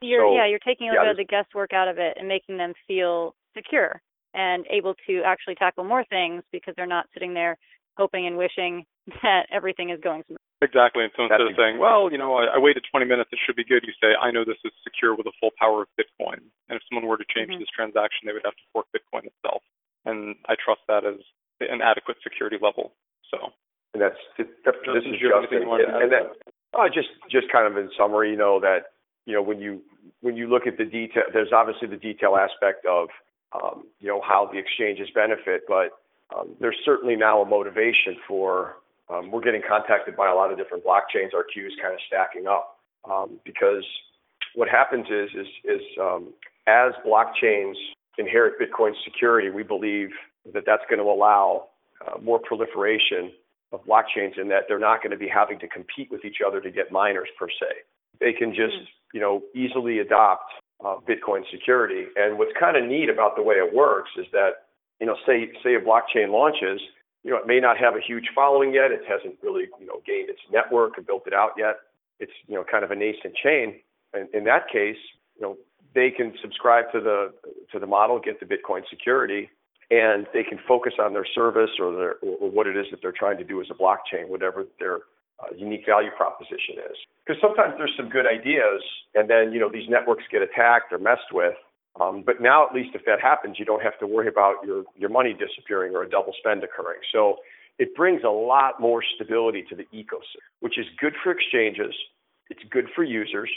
You're 0.03 0.27
So, 0.27 0.35
yeah, 0.35 0.47
you're 0.47 0.59
taking 0.59 0.89
a 0.89 0.93
yeah, 0.93 0.99
little 0.99 1.15
bit 1.15 1.23
of 1.23 1.27
the 1.27 1.31
guesswork 1.31 1.71
out 1.71 1.87
of 1.87 1.97
it 1.97 2.17
and 2.19 2.27
making 2.27 2.57
them 2.57 2.73
feel 2.87 3.35
secure 3.55 4.01
and 4.33 4.65
able 4.69 4.95
to 5.07 5.21
actually 5.23 5.55
tackle 5.55 5.83
more 5.83 6.03
things 6.05 6.43
because 6.51 6.73
they're 6.75 6.89
not 6.89 7.07
sitting 7.13 7.33
there 7.33 7.57
hoping 7.95 8.27
and 8.27 8.37
wishing 8.37 8.85
that 9.23 9.47
everything 9.51 9.89
is 9.89 9.99
going 10.03 10.23
smooth. 10.27 10.37
Exactly. 10.61 11.03
And 11.03 11.11
so 11.15 11.27
instead 11.27 11.43
of 11.43 11.51
saying, 11.59 11.77
well, 11.77 12.07
you 12.07 12.17
know, 12.17 12.39
I, 12.39 12.55
I, 12.55 12.57
waited 12.57 12.87
20 12.87 13.05
minutes, 13.05 13.29
it 13.35 13.39
should 13.43 13.59
be 13.59 13.67
good, 13.67 13.83
you 13.83 13.91
say, 13.99 14.15
I 14.15 14.31
know 14.31 14.47
this 14.47 14.59
is 14.63 14.71
secure 14.79 15.11
with 15.11 15.27
the 15.27 15.35
full 15.35 15.51
power 15.59 15.83
of 15.83 15.89
Bitcoin. 15.99 16.39
And 16.71 16.79
if 16.79 16.81
someone 16.87 17.03
were 17.03 17.19
to 17.19 17.27
change 17.27 17.51
mm-hmm. 17.51 17.59
this 17.59 17.67
transaction, 17.75 18.23
they 18.23 18.31
would 18.31 18.47
have 18.47 18.55
to 18.55 18.67
fork 18.71 18.87
Bitcoin 18.95 19.27
itself. 19.27 19.59
And 20.07 20.39
I 20.47 20.55
trust 20.55 20.79
that 20.87 21.03
as 21.03 21.19
an 21.59 21.83
adequate 21.83 22.15
security 22.23 22.55
level. 22.63 22.95
So. 23.27 23.51
And 23.91 24.01
that's, 24.01 24.17
that, 24.39 24.79
this 24.87 25.03
is 25.03 25.19
Justin. 25.19 25.67
And, 25.67 26.07
and 26.07 26.11
that, 26.15 26.31
uh, 26.71 26.87
just, 26.87 27.11
just 27.27 27.51
kind 27.51 27.67
of 27.67 27.75
in 27.75 27.91
summary, 27.99 28.31
you 28.31 28.39
know, 28.39 28.63
that, 28.63 28.95
you 29.25 29.33
know, 29.33 29.41
when 29.41 29.59
you, 29.59 29.81
when 30.21 30.36
you 30.36 30.47
look 30.47 30.67
at 30.67 30.77
the 30.77 30.86
detail, 30.86 31.23
there's 31.33 31.51
obviously 31.53 31.88
the 31.88 31.97
detail 31.97 32.36
aspect 32.36 32.86
of, 32.86 33.09
um, 33.53 33.86
you 33.99 34.07
know, 34.07 34.21
how 34.21 34.49
the 34.51 34.57
exchanges 34.57 35.07
benefit, 35.13 35.63
but 35.67 35.91
um, 36.36 36.55
there's 36.59 36.77
certainly 36.83 37.15
now 37.15 37.41
a 37.41 37.45
motivation 37.45 38.17
for 38.27 38.75
um, 39.09 39.31
we're 39.31 39.41
getting 39.41 39.62
contacted 39.67 40.15
by 40.15 40.29
a 40.29 40.36
lot 40.36 40.51
of 40.51 40.57
different 40.57 40.83
blockchains. 40.83 41.33
Our 41.33 41.43
queue 41.43 41.67
is 41.67 41.73
kind 41.81 41.93
of 41.93 41.99
stacking 42.07 42.47
up 42.47 42.79
um, 43.09 43.39
because 43.43 43.83
what 44.55 44.69
happens 44.69 45.07
is 45.09 45.29
is, 45.36 45.47
is 45.65 45.81
um, 45.99 46.33
as 46.67 46.93
blockchains 47.05 47.75
inherit 48.17 48.53
Bitcoin 48.59 48.93
security, 49.03 49.49
we 49.49 49.63
believe 49.63 50.09
that 50.53 50.63
that's 50.65 50.83
going 50.89 50.99
to 50.99 51.05
allow 51.05 51.67
uh, 52.05 52.19
more 52.19 52.39
proliferation 52.39 53.31
of 53.71 53.83
blockchains 53.86 54.39
in 54.39 54.47
that 54.49 54.63
they're 54.67 54.79
not 54.79 55.01
going 55.01 55.12
to 55.12 55.17
be 55.17 55.27
having 55.27 55.59
to 55.59 55.67
compete 55.67 56.09
with 56.12 56.23
each 56.23 56.38
other 56.45 56.62
to 56.62 56.71
get 56.71 56.91
miners 56.91 57.27
per 57.38 57.47
se. 57.49 57.83
They 58.19 58.33
can 58.33 58.51
just 58.51 58.75
hmm. 58.77 58.83
You 59.13 59.21
know 59.21 59.41
easily 59.56 59.99
adopt 59.99 60.52
uh, 60.84 60.97
Bitcoin 61.08 61.43
security. 61.49 62.06
And 62.15 62.38
what's 62.38 62.52
kind 62.60 62.76
of 62.76 62.84
neat 62.84 63.10
about 63.10 63.36
the 63.36 63.43
way 63.43 63.56
it 63.56 63.73
works 63.73 64.12
is 64.17 64.26
that 64.34 64.67
you 64.99 65.08
know 65.08 65.15
say 65.26 65.52
say 65.63 65.76
a 65.76 65.80
blockchain 65.80 66.30
launches 66.30 66.82
you 67.23 67.32
know, 67.32 67.38
it 67.38 67.47
may 67.47 67.60
not 67.60 67.78
have 67.78 67.95
a 67.95 68.02
huge 68.02 68.26
following 68.36 68.73
yet. 68.73 68.91
It 68.91 69.02
hasn't 69.08 69.36
really, 69.41 69.67
you 69.80 69.86
know, 69.86 70.02
gained 70.06 70.30
its 70.30 70.41
network 70.52 70.97
or 70.97 71.02
built 71.02 71.23
it 71.26 71.34
out 71.34 71.52
yet. 71.58 71.78
It's, 72.19 72.32
you 72.47 72.56
know, 72.56 72.65
kind 72.69 72.84
of 72.84 72.91
a 72.91 72.95
nascent 72.95 73.36
chain. 73.36 73.80
And 74.13 74.28
in 74.34 74.43
that 74.43 74.67
case, 74.71 74.97
you 75.36 75.41
know, 75.41 75.58
they 75.95 76.12
can 76.12 76.34
subscribe 76.41 76.91
to 76.91 76.99
the 76.99 77.34
to 77.71 77.80
the 77.80 77.88
model, 77.88 78.19
get 78.19 78.39
the 78.39 78.45
Bitcoin 78.45 78.82
security, 78.89 79.49
and 79.89 80.28
they 80.34 80.43
can 80.43 80.60
focus 80.67 80.93
on 80.99 81.13
their 81.13 81.26
service 81.26 81.69
or 81.80 81.95
their 81.95 82.15
or 82.21 82.52
what 82.52 82.67
it 82.67 82.76
is 82.76 82.88
that 82.91 83.02
they're 83.02 83.13
trying 83.13 83.38
to 83.38 83.43
do 83.43 83.62
as 83.62 83.67
a 83.71 83.73
blockchain, 83.73 84.28
whatever 84.28 84.65
their 84.80 84.99
uh, 85.43 85.56
unique 85.56 85.86
value 85.86 86.12
proposition 86.15 86.79
is. 86.79 86.97
Because 87.25 87.41
sometimes 87.41 87.75
there's 87.77 87.93
some 87.97 88.10
good 88.10 88.25
ideas, 88.25 88.82
and 89.15 89.29
then 89.29 89.51
you 89.51 89.60
know 89.60 89.69
these 89.69 89.89
networks 89.89 90.23
get 90.32 90.41
attacked 90.41 90.91
or 90.93 90.97
messed 90.97 91.32
with, 91.34 91.56
um, 91.99 92.23
but 92.25 92.41
now, 92.41 92.65
at 92.65 92.73
least 92.73 92.95
if 92.95 93.06
that 93.06 93.21
happens, 93.21 93.58
you 93.60 93.65
don't 93.65 93.84
have 93.84 93.97
to 93.99 94.08
worry 94.08 94.27
about 94.27 94.56
your, 94.65 94.84
your 94.97 95.10
money 95.10 95.34
disappearing 95.34 95.95
or 95.95 96.03
a 96.03 96.10
double 96.10 96.34
spend 96.39 96.63
occurring. 96.63 96.99
So 97.12 97.38
it 97.77 97.95
brings 97.95 98.23
a 98.23 98.29
lot 98.29 98.79
more 98.79 99.03
stability 99.15 99.63
to 99.69 99.75
the 99.75 99.84
ecosystem, 99.93 100.41
which 100.62 100.79
is 100.79 100.86
good 100.99 101.13
for 101.23 101.32
exchanges, 101.32 101.93
it's 102.49 102.62
good 102.69 102.86
for 102.95 103.03
users, 103.03 103.49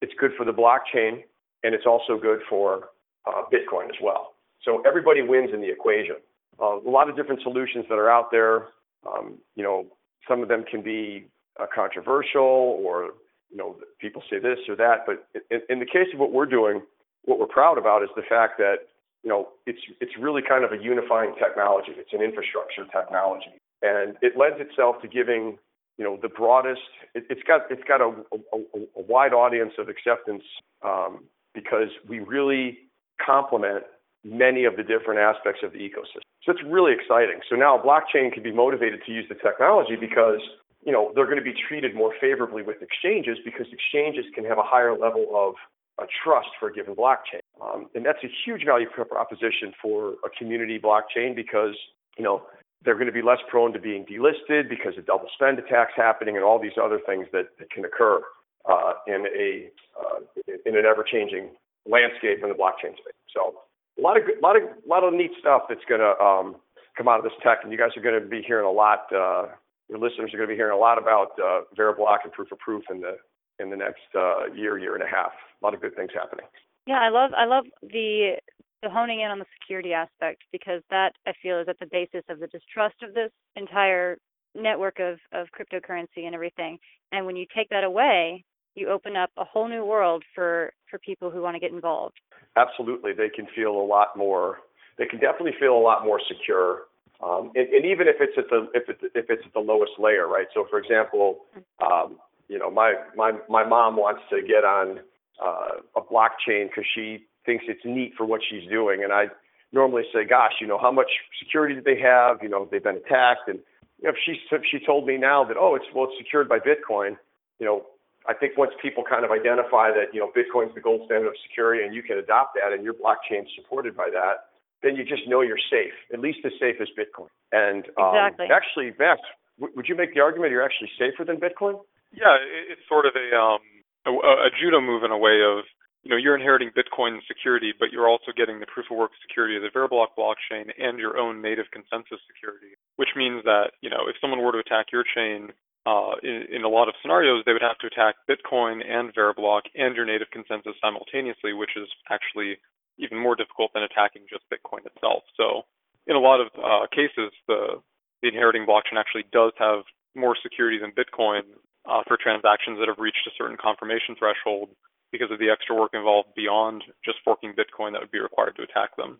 it's 0.00 0.12
good 0.18 0.32
for 0.36 0.44
the 0.44 0.52
blockchain, 0.52 1.22
and 1.62 1.74
it's 1.74 1.86
also 1.86 2.18
good 2.18 2.40
for 2.48 2.88
uh, 3.26 3.42
Bitcoin 3.52 3.84
as 3.84 3.96
well. 4.02 4.34
So 4.64 4.82
everybody 4.86 5.22
wins 5.22 5.50
in 5.52 5.60
the 5.60 5.70
equation. 5.70 6.16
Uh, 6.60 6.78
a 6.78 6.90
lot 6.90 7.08
of 7.08 7.16
different 7.16 7.42
solutions 7.42 7.84
that 7.88 7.96
are 7.96 8.10
out 8.10 8.30
there. 8.30 8.68
Um, 9.06 9.38
you 9.54 9.62
know, 9.62 9.86
some 10.28 10.42
of 10.42 10.48
them 10.48 10.64
can 10.64 10.82
be 10.82 11.26
uh, 11.60 11.66
controversial, 11.74 12.80
or 12.82 13.10
you 13.50 13.56
know, 13.56 13.76
people 14.00 14.22
say 14.30 14.38
this 14.38 14.58
or 14.68 14.76
that. 14.76 15.04
But 15.06 15.26
in, 15.50 15.60
in 15.68 15.78
the 15.78 15.86
case 15.86 16.08
of 16.12 16.20
what 16.20 16.32
we're 16.32 16.46
doing, 16.46 16.82
what 17.24 17.38
we're 17.38 17.46
proud 17.46 17.78
about 17.78 18.02
is 18.02 18.08
the 18.16 18.22
fact 18.22 18.58
that 18.58 18.88
you 19.22 19.30
know 19.30 19.48
it's 19.66 19.80
it's 20.00 20.12
really 20.18 20.42
kind 20.46 20.64
of 20.64 20.72
a 20.72 20.82
unifying 20.82 21.34
technology. 21.38 21.92
It's 21.96 22.12
an 22.12 22.22
infrastructure 22.22 22.84
technology, 22.92 23.52
and 23.82 24.16
it 24.22 24.36
lends 24.36 24.58
itself 24.60 24.96
to 25.02 25.08
giving 25.08 25.58
you 25.98 26.04
know 26.04 26.18
the 26.20 26.28
broadest. 26.28 26.80
It, 27.14 27.24
has 27.28 27.38
got 27.46 27.70
it's 27.70 27.84
got 27.86 28.00
a, 28.00 28.12
a, 28.32 28.58
a, 28.96 29.02
wide 29.02 29.32
audience 29.32 29.74
of 29.78 29.88
acceptance 29.88 30.44
um, 30.82 31.24
because 31.54 31.88
we 32.08 32.20
really 32.20 32.78
complement 33.24 33.84
many 34.24 34.64
of 34.64 34.76
the 34.76 34.82
different 34.82 35.20
aspects 35.20 35.60
of 35.62 35.72
the 35.72 35.78
ecosystem. 35.78 36.31
So 36.44 36.52
it's 36.52 36.62
really 36.66 36.92
exciting. 36.92 37.40
So 37.48 37.56
now 37.56 37.78
blockchain 37.78 38.32
can 38.32 38.42
be 38.42 38.52
motivated 38.52 39.00
to 39.06 39.12
use 39.12 39.26
the 39.28 39.36
technology 39.36 39.96
because 39.96 40.40
you 40.84 40.92
know 40.92 41.12
they're 41.14 41.26
going 41.26 41.38
to 41.38 41.44
be 41.44 41.54
treated 41.54 41.94
more 41.94 42.12
favorably 42.20 42.62
with 42.62 42.82
exchanges 42.82 43.38
because 43.44 43.66
exchanges 43.72 44.24
can 44.34 44.44
have 44.44 44.58
a 44.58 44.64
higher 44.64 44.96
level 44.96 45.28
of 45.34 45.54
a 46.02 46.06
trust 46.24 46.48
for 46.58 46.68
a 46.68 46.72
given 46.72 46.94
blockchain. 46.94 47.40
Um, 47.60 47.88
and 47.94 48.04
that's 48.04 48.22
a 48.24 48.30
huge 48.44 48.64
value 48.64 48.88
proposition 48.88 49.72
for 49.80 50.14
a 50.24 50.30
community 50.36 50.78
blockchain 50.78 51.36
because, 51.36 51.76
you 52.16 52.24
know, 52.24 52.42
they're 52.84 52.94
going 52.94 53.06
to 53.06 53.12
be 53.12 53.22
less 53.22 53.38
prone 53.48 53.72
to 53.74 53.78
being 53.78 54.04
delisted 54.04 54.68
because 54.68 54.98
of 54.98 55.06
double 55.06 55.28
spend 55.34 55.58
attacks 55.58 55.92
happening 55.94 56.34
and 56.36 56.44
all 56.44 56.58
these 56.58 56.72
other 56.82 57.00
things 57.06 57.26
that, 57.32 57.50
that 57.58 57.70
can 57.70 57.84
occur 57.84 58.20
uh, 58.68 58.94
in 59.06 59.26
a 59.38 59.68
uh, 60.00 60.20
in 60.66 60.76
an 60.76 60.84
ever 60.84 61.04
changing 61.04 61.50
landscape 61.86 62.42
in 62.42 62.48
the 62.48 62.54
blockchain 62.54 62.96
space. 62.98 63.14
So 63.34 63.54
a 63.98 64.02
lot 64.02 64.16
of 64.16 64.24
lot 64.42 64.56
of 64.56 64.62
lot 64.86 65.04
of 65.04 65.12
neat 65.12 65.32
stuff 65.38 65.62
that's 65.68 65.84
going 65.88 66.00
to 66.00 66.18
um, 66.22 66.56
come 66.96 67.08
out 67.08 67.18
of 67.18 67.24
this 67.24 67.32
tech, 67.42 67.58
and 67.62 67.72
you 67.72 67.78
guys 67.78 67.90
are 67.96 68.02
going 68.02 68.20
to 68.20 68.26
be 68.26 68.42
hearing 68.46 68.66
a 68.66 68.70
lot. 68.70 69.06
Uh, 69.12 69.46
your 69.88 69.98
listeners 69.98 70.32
are 70.32 70.36
going 70.36 70.48
to 70.48 70.54
be 70.54 70.56
hearing 70.56 70.76
a 70.76 70.80
lot 70.80 70.98
about 70.98 71.32
uh, 71.38 71.62
Veriblock 71.76 72.18
and 72.24 72.32
proof 72.32 72.52
of 72.52 72.58
proof 72.58 72.84
in 72.90 73.00
the 73.00 73.16
in 73.58 73.70
the 73.70 73.76
next 73.76 74.08
uh, 74.16 74.52
year, 74.54 74.78
year 74.78 74.94
and 74.94 75.02
a 75.02 75.06
half. 75.06 75.32
A 75.60 75.64
lot 75.64 75.74
of 75.74 75.80
good 75.80 75.94
things 75.94 76.10
happening. 76.14 76.46
Yeah, 76.86 77.00
I 77.00 77.10
love 77.10 77.30
I 77.36 77.44
love 77.44 77.64
the 77.82 78.36
the 78.82 78.90
honing 78.90 79.20
in 79.20 79.30
on 79.30 79.38
the 79.38 79.46
security 79.60 79.92
aspect 79.92 80.42
because 80.50 80.82
that 80.90 81.12
I 81.26 81.32
feel 81.40 81.60
is 81.60 81.68
at 81.68 81.78
the 81.78 81.86
basis 81.86 82.24
of 82.28 82.40
the 82.40 82.48
distrust 82.48 82.96
of 83.02 83.14
this 83.14 83.30
entire 83.56 84.18
network 84.54 84.98
of 84.98 85.18
of 85.32 85.48
cryptocurrency 85.56 86.24
and 86.24 86.34
everything. 86.34 86.78
And 87.12 87.26
when 87.26 87.36
you 87.36 87.46
take 87.54 87.68
that 87.70 87.84
away, 87.84 88.44
you 88.74 88.88
open 88.88 89.16
up 89.16 89.30
a 89.36 89.44
whole 89.44 89.68
new 89.68 89.84
world 89.84 90.24
for 90.34 90.72
for 90.90 90.98
people 90.98 91.30
who 91.30 91.42
want 91.42 91.54
to 91.54 91.60
get 91.60 91.72
involved. 91.72 92.16
Absolutely, 92.56 93.12
they 93.12 93.28
can 93.28 93.46
feel 93.54 93.72
a 93.72 93.86
lot 93.86 94.16
more. 94.16 94.58
They 94.98 95.06
can 95.06 95.18
definitely 95.18 95.54
feel 95.58 95.74
a 95.74 95.80
lot 95.80 96.04
more 96.04 96.20
secure. 96.26 96.82
Um, 97.22 97.52
and, 97.54 97.68
and 97.68 97.84
even 97.84 98.08
if 98.08 98.16
it's 98.20 98.36
at 98.36 98.50
the 98.50 98.68
if 98.74 98.88
it's 98.88 99.02
if 99.14 99.30
it's 99.30 99.42
at 99.46 99.52
the 99.52 99.60
lowest 99.60 99.92
layer, 99.98 100.26
right? 100.26 100.46
So, 100.52 100.66
for 100.68 100.78
example, 100.78 101.40
um, 101.80 102.18
you 102.48 102.58
know, 102.58 102.70
my 102.70 102.94
my 103.16 103.32
my 103.48 103.64
mom 103.64 103.96
wants 103.96 104.22
to 104.30 104.42
get 104.42 104.64
on 104.64 105.00
uh, 105.42 105.80
a 105.96 106.00
blockchain 106.00 106.68
because 106.68 106.84
she 106.94 107.24
thinks 107.46 107.64
it's 107.68 107.84
neat 107.84 108.12
for 108.16 108.26
what 108.26 108.40
she's 108.48 108.68
doing, 108.68 109.02
and 109.02 109.12
I 109.12 109.26
normally 109.72 110.02
say, 110.12 110.24
gosh, 110.28 110.52
you 110.60 110.66
know, 110.66 110.78
how 110.78 110.92
much 110.92 111.10
security 111.42 111.74
do 111.74 111.80
they 111.80 111.98
have? 112.00 112.42
You 112.42 112.48
know, 112.48 112.68
they've 112.70 112.82
been 112.82 112.96
attacked, 112.96 113.48
and 113.48 113.60
you 114.00 114.08
know, 114.08 114.10
if 114.10 114.16
she 114.24 114.40
if 114.54 114.62
she 114.70 114.84
told 114.84 115.06
me 115.06 115.16
now 115.16 115.44
that 115.44 115.56
oh, 115.56 115.74
it's 115.74 115.86
well, 115.94 116.08
it's 116.10 116.18
secured 116.18 116.48
by 116.48 116.58
Bitcoin, 116.58 117.16
you 117.58 117.66
know, 117.66 117.86
I 118.28 118.34
think 118.34 118.56
once 118.56 118.72
people 118.80 119.02
kind 119.02 119.24
of 119.24 119.30
identify 119.30 119.90
that 119.90 120.14
you 120.14 120.20
know 120.20 120.30
Bitcoin's 120.30 120.74
the 120.74 120.80
gold 120.80 121.02
standard 121.06 121.28
of 121.28 121.38
security, 121.48 121.82
and 121.82 121.94
you 121.94 122.02
can 122.02 122.18
adopt 122.18 122.54
that, 122.54 122.72
and 122.72 122.84
your 122.84 122.94
blockchain's 122.94 123.50
supported 123.56 123.96
by 123.96 124.10
that, 124.10 124.52
then 124.82 124.96
you 124.96 125.04
just 125.04 125.26
know 125.26 125.40
you're 125.40 125.62
safe, 125.70 125.94
at 126.12 126.20
least 126.20 126.38
as 126.44 126.52
safe 126.58 126.76
as 126.82 126.88
Bitcoin. 126.94 127.30
And 127.50 127.86
um, 127.98 128.14
exactly. 128.14 128.46
actually, 128.50 128.90
Max, 128.98 129.22
w- 129.58 129.74
would 129.74 129.86
you 129.88 129.96
make 129.96 130.14
the 130.14 130.20
argument 130.20 130.50
you're 130.50 130.64
actually 130.64 130.90
safer 130.98 131.24
than 131.24 131.38
Bitcoin? 131.38 131.78
Yeah, 132.12 132.36
it's 132.70 132.82
sort 132.88 133.06
of 133.06 133.14
a 133.16 133.26
um 133.34 133.62
a, 134.06 134.10
a 134.10 134.50
judo 134.60 134.80
move 134.80 135.02
in 135.02 135.10
a 135.10 135.18
way 135.18 135.40
of 135.42 135.64
you 136.02 136.10
know 136.10 136.18
you're 136.18 136.34
inheriting 136.36 136.70
Bitcoin 136.74 137.18
security, 137.26 137.72
but 137.78 137.90
you're 137.90 138.08
also 138.08 138.34
getting 138.36 138.58
the 138.60 138.66
proof 138.66 138.86
of 138.90 138.98
work 138.98 139.12
security 139.22 139.56
of 139.56 139.62
the 139.62 139.70
Veriblock 139.70 140.18
blockchain 140.18 140.70
and 140.78 140.98
your 140.98 141.16
own 141.16 141.40
native 141.40 141.66
consensus 141.72 142.18
security, 142.26 142.74
which 142.96 143.14
means 143.16 143.42
that 143.44 143.78
you 143.80 143.90
know 143.90 144.10
if 144.10 144.16
someone 144.20 144.42
were 144.42 144.52
to 144.52 144.58
attack 144.58 144.92
your 144.92 145.04
chain. 145.06 145.50
Uh, 145.84 146.14
in, 146.22 146.46
in 146.50 146.62
a 146.62 146.68
lot 146.68 146.88
of 146.88 146.94
scenarios, 147.02 147.42
they 147.44 147.52
would 147.52 147.62
have 147.62 147.78
to 147.78 147.88
attack 147.88 148.14
Bitcoin 148.30 148.86
and 148.86 149.12
Veriblock 149.14 149.62
and 149.74 149.96
your 149.96 150.06
native 150.06 150.30
consensus 150.30 150.78
simultaneously, 150.80 151.52
which 151.52 151.74
is 151.76 151.88
actually 152.10 152.56
even 152.98 153.18
more 153.18 153.34
difficult 153.34 153.72
than 153.74 153.82
attacking 153.82 154.22
just 154.30 154.44
Bitcoin 154.46 154.86
itself. 154.86 155.24
So, 155.36 155.66
in 156.06 156.14
a 156.14 156.22
lot 156.22 156.40
of 156.40 156.48
uh, 156.54 156.86
cases, 156.94 157.34
the 157.48 157.82
the 158.22 158.28
inheriting 158.28 158.64
blockchain 158.64 158.94
actually 158.94 159.24
does 159.32 159.50
have 159.58 159.82
more 160.14 160.36
security 160.40 160.78
than 160.78 160.92
Bitcoin, 160.94 161.42
uh, 161.88 162.02
for 162.06 162.16
transactions 162.16 162.78
that 162.78 162.88
have 162.88 162.98
reached 162.98 163.26
a 163.26 163.34
certain 163.36 163.56
confirmation 163.56 164.14
threshold 164.18 164.70
because 165.10 165.30
of 165.30 165.38
the 165.38 165.50
extra 165.50 165.74
work 165.74 165.90
involved 165.92 166.28
beyond 166.34 166.84
just 167.04 167.18
forking 167.24 167.52
Bitcoin 167.52 167.92
that 167.92 168.00
would 168.00 168.10
be 168.10 168.20
required 168.20 168.56
to 168.56 168.62
attack 168.62 168.96
them. 168.96 169.18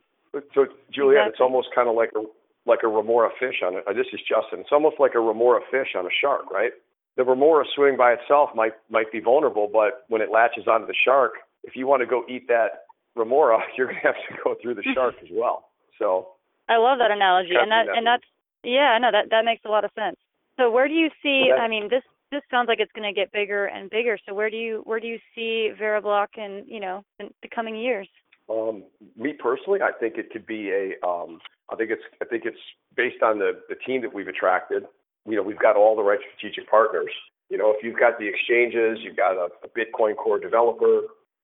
So, 0.55 0.67
Juliet, 0.89 1.29
exactly. 1.29 1.33
it's 1.33 1.41
almost 1.41 1.69
kind 1.75 1.89
of 1.89 1.95
like 1.95 2.11
a 2.17 2.25
like 2.67 2.81
a 2.85 2.89
remora 2.89 3.31
fish 3.39 3.63
on 3.65 3.75
it. 3.75 3.85
Uh, 3.89 3.93
this 3.93 4.07
is 4.13 4.21
Justin. 4.21 4.61
It's 4.61 4.73
almost 4.73 4.97
like 4.99 5.15
a 5.15 5.21
remora 5.21 5.61
fish 5.71 5.95
on 5.97 6.07
a 6.07 6.15
shark, 6.21 6.51
right? 6.51 6.73
The 7.17 7.25
remora 7.25 7.65
swimming 7.75 7.97
by 7.97 8.13
itself 8.13 8.51
might 8.55 8.73
might 8.91 9.13
be 9.13 9.21
vulnerable, 9.21 9.69
but 9.71 10.05
when 10.09 10.23
it 10.23 10.31
latches 10.31 10.67
onto 10.67 10.87
the 10.87 10.95
shark, 11.05 11.33
if 11.65 11.77
you 11.77 11.87
want 11.87 12.01
to 12.01 12.07
go 12.07 12.25
eat 12.29 12.49
that 12.49 12.87
remora, 13.15 13.59
you're 13.77 13.89
gonna 13.89 14.01
have 14.03 14.15
to 14.29 14.37
go 14.43 14.55
through 14.63 14.75
the 14.75 14.85
shark 14.95 15.15
as 15.23 15.29
well. 15.33 15.69
So 15.99 16.29
I 16.69 16.77
love 16.79 16.99
that 16.99 17.11
analogy, 17.11 17.55
and 17.61 17.71
that, 17.71 17.87
that 17.87 17.97
and 17.97 18.07
that's 18.07 18.25
yeah, 18.65 18.97
no, 19.01 19.11
that 19.11 19.31
that 19.31 19.45
makes 19.45 19.65
a 19.65 19.69
lot 19.69 19.85
of 19.85 19.91
sense. 19.99 20.17
So 20.59 20.71
where 20.71 20.89
do 20.89 20.95
you 20.95 21.11
see? 21.23 21.49
Well, 21.51 21.61
I 21.61 21.69
mean, 21.69 21.89
this 21.91 22.03
this 22.31 22.43
sounds 22.51 22.67
like 22.69 22.81
it's 22.81 22.93
going 22.93 23.13
to 23.13 23.19
get 23.19 23.31
bigger 23.31 23.67
and 23.67 23.91
bigger. 23.91 24.19
So 24.27 24.35
where 24.35 24.51
do 24.51 24.57
you 24.57 24.83
where 24.85 25.01
do 25.01 25.07
you 25.07 25.19
see 25.35 25.71
Veriblock 25.79 26.39
in 26.39 26.65
you 26.67 26.81
know 26.81 27.05
in 27.19 27.29
the 27.43 27.49
coming 27.55 27.77
years? 27.77 28.09
Um, 28.51 28.85
me 29.17 29.33
personally, 29.33 29.81
I 29.83 29.93
think 29.99 30.17
it 30.17 30.31
could 30.31 30.47
be 30.47 30.71
a. 30.71 31.07
Um, 31.07 31.41
I 31.71 31.77
think 31.77 31.91
it's 31.91 32.03
I 32.21 32.25
think 32.25 32.45
it's 32.45 32.59
based 32.97 33.23
on 33.23 33.39
the 33.39 33.61
the 33.69 33.77
team 33.87 34.03
that 34.03 34.13
we've 34.13 34.29
attracted. 34.29 34.85
you 35.27 35.37
know, 35.37 35.43
we've 35.43 35.59
got 35.59 35.77
all 35.77 35.97
the 35.97 36.03
right 36.03 36.19
strategic 36.37 36.69
partners. 36.71 37.11
You 37.49 37.59
know, 37.59 37.71
if 37.77 37.85
you've 37.85 37.99
got 37.99 38.19
the 38.19 38.27
exchanges, 38.27 38.99
you've 39.03 39.17
got 39.17 39.37
a, 39.37 39.49
a 39.63 39.69
Bitcoin 39.69 40.17
core 40.17 40.39
developer, 40.39 41.03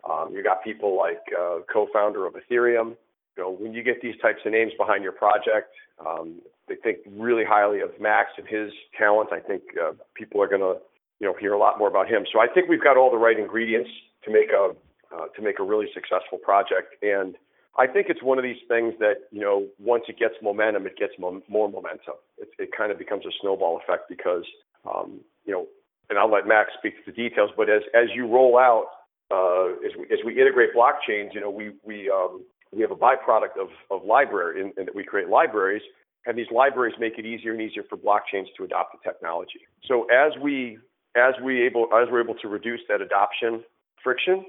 um, 0.08 0.32
you 0.32 0.42
got 0.42 0.64
people 0.64 0.96
like 0.96 1.20
uh, 1.38 1.58
co-founder 1.72 2.26
of 2.26 2.34
Ethereum. 2.34 2.96
You 3.36 3.44
know, 3.44 3.50
when 3.50 3.72
you 3.72 3.82
get 3.82 4.00
these 4.00 4.16
types 4.20 4.40
of 4.44 4.52
names 4.52 4.72
behind 4.78 5.02
your 5.02 5.12
project, 5.12 5.72
um, 6.04 6.40
they 6.68 6.76
think 6.76 6.98
really 7.06 7.44
highly 7.44 7.80
of 7.80 7.90
Max 8.00 8.30
and 8.36 8.46
his 8.46 8.72
talent. 8.96 9.30
I 9.32 9.40
think 9.40 9.62
uh, 9.80 9.92
people 10.14 10.42
are 10.42 10.48
going 10.48 10.60
to, 10.60 10.80
you 11.20 11.26
know, 11.26 11.34
hear 11.38 11.52
a 11.52 11.58
lot 11.58 11.78
more 11.78 11.88
about 11.88 12.08
him. 12.08 12.24
So 12.32 12.40
I 12.40 12.46
think 12.52 12.68
we've 12.68 12.82
got 12.82 12.96
all 12.96 13.10
the 13.10 13.18
right 13.18 13.38
ingredients 13.38 13.90
to 14.24 14.32
make 14.32 14.50
a 14.50 14.74
uh, 15.14 15.26
to 15.34 15.42
make 15.42 15.58
a 15.58 15.62
really 15.62 15.86
successful 15.94 16.38
project. 16.38 16.94
And 17.02 17.36
I 17.78 17.86
think 17.86 18.06
it's 18.08 18.22
one 18.22 18.38
of 18.38 18.44
these 18.44 18.60
things 18.66 18.94
that 18.98 19.28
you 19.30 19.40
know 19.40 19.66
once 19.78 20.04
it 20.08 20.18
gets 20.18 20.34
momentum, 20.42 20.86
it 20.86 20.96
gets 20.96 21.12
mo- 21.18 21.42
more 21.48 21.68
momentum. 21.68 22.14
It, 22.38 22.48
it 22.58 22.70
kind 22.76 22.90
of 22.90 22.98
becomes 22.98 23.24
a 23.26 23.30
snowball 23.40 23.80
effect 23.82 24.08
because 24.08 24.44
um, 24.84 25.20
you 25.44 25.52
know, 25.52 25.66
and 26.10 26.18
I'll 26.18 26.30
let 26.30 26.46
Max 26.46 26.70
speak 26.78 27.04
to 27.04 27.10
the 27.10 27.16
details. 27.16 27.50
But 27.56 27.68
as 27.70 27.82
as 27.94 28.08
you 28.14 28.26
roll 28.26 28.58
out, 28.58 28.86
uh, 29.30 29.74
as 29.86 29.92
we 29.98 30.04
as 30.12 30.18
we 30.24 30.40
integrate 30.40 30.70
blockchains, 30.74 31.34
you 31.34 31.40
know, 31.40 31.50
we 31.50 31.72
we 31.84 32.10
um, 32.10 32.44
we 32.72 32.82
have 32.82 32.90
a 32.90 32.96
byproduct 32.96 33.58
of 33.60 33.68
of 33.90 34.04
library 34.04 34.60
in 34.60 34.84
that 34.84 34.94
we 34.94 35.04
create 35.04 35.28
libraries, 35.28 35.82
and 36.26 36.36
these 36.36 36.50
libraries 36.50 36.94
make 36.98 37.18
it 37.18 37.26
easier 37.26 37.52
and 37.52 37.60
easier 37.60 37.82
for 37.88 37.96
blockchains 37.96 38.46
to 38.56 38.64
adopt 38.64 38.92
the 38.92 38.98
technology. 39.08 39.60
So 39.86 40.06
as 40.10 40.32
we 40.40 40.78
as 41.16 41.34
we 41.42 41.62
able 41.62 41.84
as 41.94 42.08
we're 42.10 42.22
able 42.22 42.36
to 42.36 42.48
reduce 42.48 42.80
that 42.88 43.00
adoption 43.00 43.62
friction, 44.02 44.44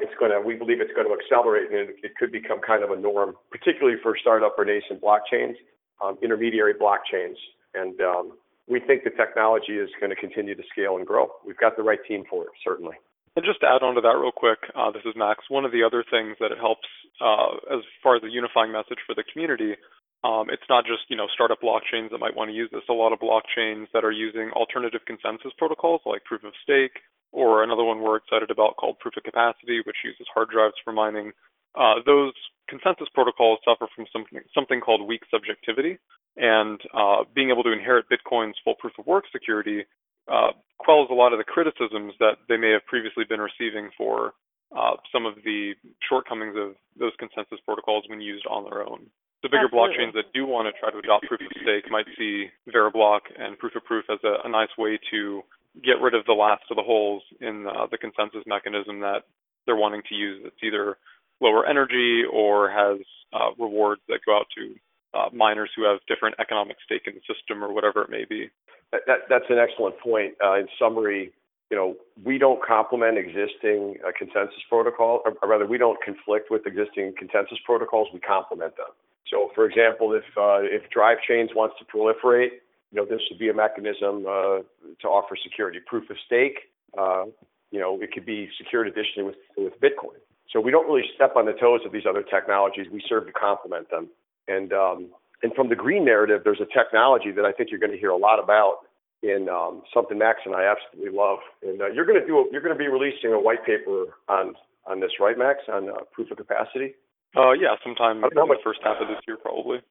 it's 0.00 0.14
going 0.18 0.30
to, 0.30 0.40
we 0.40 0.54
believe 0.54 0.80
it's 0.80 0.92
going 0.94 1.06
to 1.06 1.14
accelerate 1.14 1.70
and 1.70 1.90
it, 2.02 2.16
could 2.16 2.32
become 2.32 2.60
kind 2.64 2.82
of 2.82 2.90
a 2.90 2.96
norm, 2.96 3.34
particularly 3.50 3.98
for 4.02 4.16
startup 4.16 4.54
or 4.56 4.64
nascent 4.64 5.02
blockchains, 5.02 5.54
um, 6.02 6.16
intermediary 6.22 6.74
blockchains. 6.74 7.36
And 7.74 8.00
um, 8.00 8.32
we 8.66 8.80
think 8.80 9.04
the 9.04 9.10
technology 9.10 9.76
is 9.76 9.90
going 10.00 10.10
to 10.10 10.16
continue 10.16 10.54
to 10.54 10.62
scale 10.72 10.96
and 10.96 11.06
grow. 11.06 11.28
We've 11.44 11.58
got 11.58 11.76
the 11.76 11.82
right 11.82 12.00
team 12.08 12.24
for 12.28 12.44
it, 12.44 12.50
certainly. 12.64 12.96
And 13.36 13.44
just 13.44 13.60
to 13.60 13.68
add 13.68 13.84
on 13.84 13.94
to 13.96 14.00
that 14.00 14.16
real 14.16 14.32
quick, 14.32 14.64
uh, 14.74 14.90
this 14.90 15.04
is 15.04 15.12
Max. 15.14 15.44
One 15.52 15.66
of 15.68 15.72
the 15.72 15.84
other 15.84 16.02
things 16.08 16.40
that 16.40 16.52
it 16.52 16.58
helps 16.58 16.88
uh, 17.20 17.60
as 17.68 17.84
far 18.02 18.16
as 18.16 18.22
the 18.22 18.32
unifying 18.32 18.72
message 18.72 19.04
for 19.04 19.14
the 19.14 19.24
community, 19.28 19.76
um, 20.24 20.48
it's 20.48 20.64
not 20.72 20.88
just 20.88 21.04
you 21.12 21.16
know 21.20 21.28
startup 21.28 21.60
blockchains 21.60 22.10
that 22.10 22.18
might 22.18 22.34
want 22.34 22.48
to 22.48 22.56
use 22.56 22.72
this. 22.72 22.88
A 22.88 22.96
lot 22.96 23.12
of 23.12 23.20
blockchains 23.20 23.92
that 23.92 24.08
are 24.08 24.12
using 24.12 24.48
alternative 24.56 25.04
consensus 25.04 25.52
protocols 25.60 26.00
like 26.06 26.24
proof 26.24 26.44
of 26.44 26.56
stake, 26.64 27.04
or 27.32 27.62
another 27.62 27.84
one 27.84 28.00
we're 28.00 28.16
excited 28.16 28.50
about 28.50 28.76
called 28.76 28.98
proof 28.98 29.14
of 29.16 29.24
capacity, 29.24 29.80
which 29.84 29.96
uses 30.04 30.26
hard 30.32 30.48
drives 30.50 30.74
for 30.84 30.92
mining. 30.92 31.32
Uh, 31.74 31.96
those 32.06 32.32
consensus 32.68 33.08
protocols 33.14 33.58
suffer 33.64 33.86
from 33.94 34.06
something, 34.12 34.40
something 34.54 34.80
called 34.80 35.06
weak 35.06 35.22
subjectivity, 35.30 35.98
and 36.36 36.80
uh, 36.94 37.24
being 37.34 37.50
able 37.50 37.62
to 37.62 37.72
inherit 37.72 38.06
Bitcoin's 38.08 38.56
full 38.64 38.74
proof 38.78 38.92
of 38.98 39.06
work 39.06 39.24
security 39.32 39.84
uh, 40.28 40.50
quells 40.78 41.08
a 41.10 41.14
lot 41.14 41.32
of 41.32 41.38
the 41.38 41.44
criticisms 41.44 42.12
that 42.18 42.36
they 42.48 42.56
may 42.56 42.70
have 42.70 42.84
previously 42.86 43.24
been 43.28 43.40
receiving 43.40 43.90
for 43.96 44.34
uh, 44.74 44.96
some 45.12 45.24
of 45.24 45.34
the 45.44 45.72
shortcomings 46.08 46.56
of 46.58 46.74
those 46.98 47.12
consensus 47.18 47.58
protocols 47.64 48.04
when 48.08 48.20
used 48.20 48.46
on 48.50 48.64
their 48.64 48.82
own. 48.82 49.06
The 49.42 49.48
bigger 49.48 49.70
Absolutely. 49.70 49.78
blockchains 49.78 50.14
that 50.14 50.32
do 50.34 50.46
want 50.46 50.66
to 50.66 50.74
try 50.80 50.90
to 50.90 50.98
adopt 50.98 51.26
proof 51.28 51.40
of 51.40 51.52
stake 51.62 51.86
might 51.90 52.08
see 52.18 52.50
Veriblock 52.66 53.20
and 53.38 53.56
proof 53.58 53.76
of 53.76 53.84
proof 53.84 54.04
as 54.10 54.18
a, 54.24 54.42
a 54.44 54.50
nice 54.50 54.72
way 54.76 54.98
to 55.12 55.42
get 55.84 56.00
rid 56.00 56.14
of 56.14 56.24
the 56.26 56.32
last 56.32 56.64
of 56.70 56.76
the 56.76 56.82
holes 56.82 57.22
in 57.40 57.66
uh, 57.66 57.86
the 57.90 57.98
consensus 57.98 58.42
mechanism 58.46 59.00
that 59.00 59.24
they're 59.66 59.76
wanting 59.76 60.02
to 60.08 60.14
use. 60.14 60.42
It's 60.44 60.62
either 60.62 60.96
lower 61.40 61.66
energy 61.66 62.22
or 62.30 62.70
has 62.70 62.98
uh, 63.32 63.50
rewards 63.58 64.00
that 64.08 64.20
go 64.24 64.36
out 64.36 64.46
to 64.56 64.74
uh, 65.14 65.28
miners 65.32 65.70
who 65.76 65.84
have 65.84 65.98
different 66.08 66.36
economic 66.38 66.76
stake 66.84 67.02
in 67.06 67.14
the 67.14 67.34
system 67.34 67.62
or 67.62 67.72
whatever 67.72 68.02
it 68.02 68.10
may 68.10 68.24
be. 68.28 68.50
That, 68.92 69.02
that, 69.06 69.18
that's 69.28 69.44
an 69.50 69.58
excellent 69.58 69.98
point. 69.98 70.34
Uh, 70.42 70.60
in 70.60 70.68
summary, 70.78 71.32
you 71.70 71.76
know, 71.76 71.96
we 72.24 72.38
don't 72.38 72.64
complement 72.64 73.18
existing 73.18 73.96
uh, 74.06 74.12
consensus 74.16 74.62
protocol, 74.68 75.22
or, 75.24 75.34
or, 75.42 75.48
rather, 75.48 75.66
we 75.66 75.78
don't 75.78 75.98
conflict 76.02 76.50
with 76.50 76.66
existing 76.66 77.14
consensus 77.18 77.58
protocols. 77.64 78.08
We 78.14 78.20
complement 78.20 78.76
them. 78.76 78.94
So, 79.28 79.50
for 79.54 79.66
example, 79.66 80.12
if 80.12 80.24
uh, 80.36 80.62
if 80.62 80.88
Drive 80.90 81.18
Chains 81.26 81.50
wants 81.54 81.74
to 81.80 81.84
proliferate, 81.84 82.62
you 82.96 83.02
know, 83.02 83.08
this 83.08 83.20
would 83.28 83.38
be 83.38 83.50
a 83.50 83.54
mechanism 83.54 84.24
uh, 84.26 84.64
to 85.02 85.06
offer 85.06 85.36
security. 85.42 85.80
Proof 85.84 86.08
of 86.08 86.16
stake, 86.24 86.72
uh, 86.96 87.24
you 87.70 87.78
know, 87.78 88.00
it 88.00 88.10
could 88.12 88.24
be 88.24 88.48
secured 88.56 88.88
additionally 88.88 89.28
with, 89.28 89.36
with 89.58 89.74
Bitcoin. 89.80 90.16
So 90.50 90.60
we 90.60 90.70
don't 90.70 90.86
really 90.86 91.04
step 91.14 91.36
on 91.36 91.44
the 91.44 91.52
toes 91.52 91.80
of 91.84 91.92
these 91.92 92.04
other 92.08 92.22
technologies. 92.22 92.86
We 92.90 93.02
serve 93.06 93.26
to 93.26 93.32
complement 93.32 93.90
them. 93.90 94.08
And 94.48 94.72
um, 94.72 95.10
and 95.42 95.52
from 95.52 95.68
the 95.68 95.76
green 95.76 96.06
narrative, 96.06 96.40
there's 96.42 96.62
a 96.62 96.72
technology 96.72 97.32
that 97.32 97.44
I 97.44 97.52
think 97.52 97.70
you're 97.70 97.80
going 97.80 97.92
to 97.92 97.98
hear 97.98 98.08
a 98.08 98.16
lot 98.16 98.42
about 98.42 98.88
in 99.22 99.50
um, 99.50 99.82
something 99.92 100.16
Max 100.16 100.40
and 100.46 100.54
I 100.54 100.64
absolutely 100.64 101.12
love. 101.12 101.40
And 101.62 101.82
uh, 101.82 101.88
you're 101.88 102.06
going 102.06 102.20
to 102.20 102.26
do 102.26 102.38
a, 102.38 102.44
you're 102.50 102.62
going 102.62 102.72
to 102.72 102.78
be 102.78 102.88
releasing 102.88 103.32
a 103.32 103.40
white 103.40 103.66
paper 103.66 104.16
on 104.28 104.54
on 104.86 105.00
this, 105.00 105.10
right, 105.20 105.36
Max, 105.36 105.58
on 105.68 105.90
uh, 105.90 106.00
proof 106.12 106.30
of 106.30 106.38
capacity. 106.38 106.94
Uh, 107.36 107.52
yeah, 107.52 107.76
sometime 107.84 108.24
in 108.24 108.30
the 108.32 108.56
first 108.64 108.80
half 108.82 108.96
of 109.02 109.08
this 109.08 109.18
year, 109.28 109.36
probably. 109.36 109.82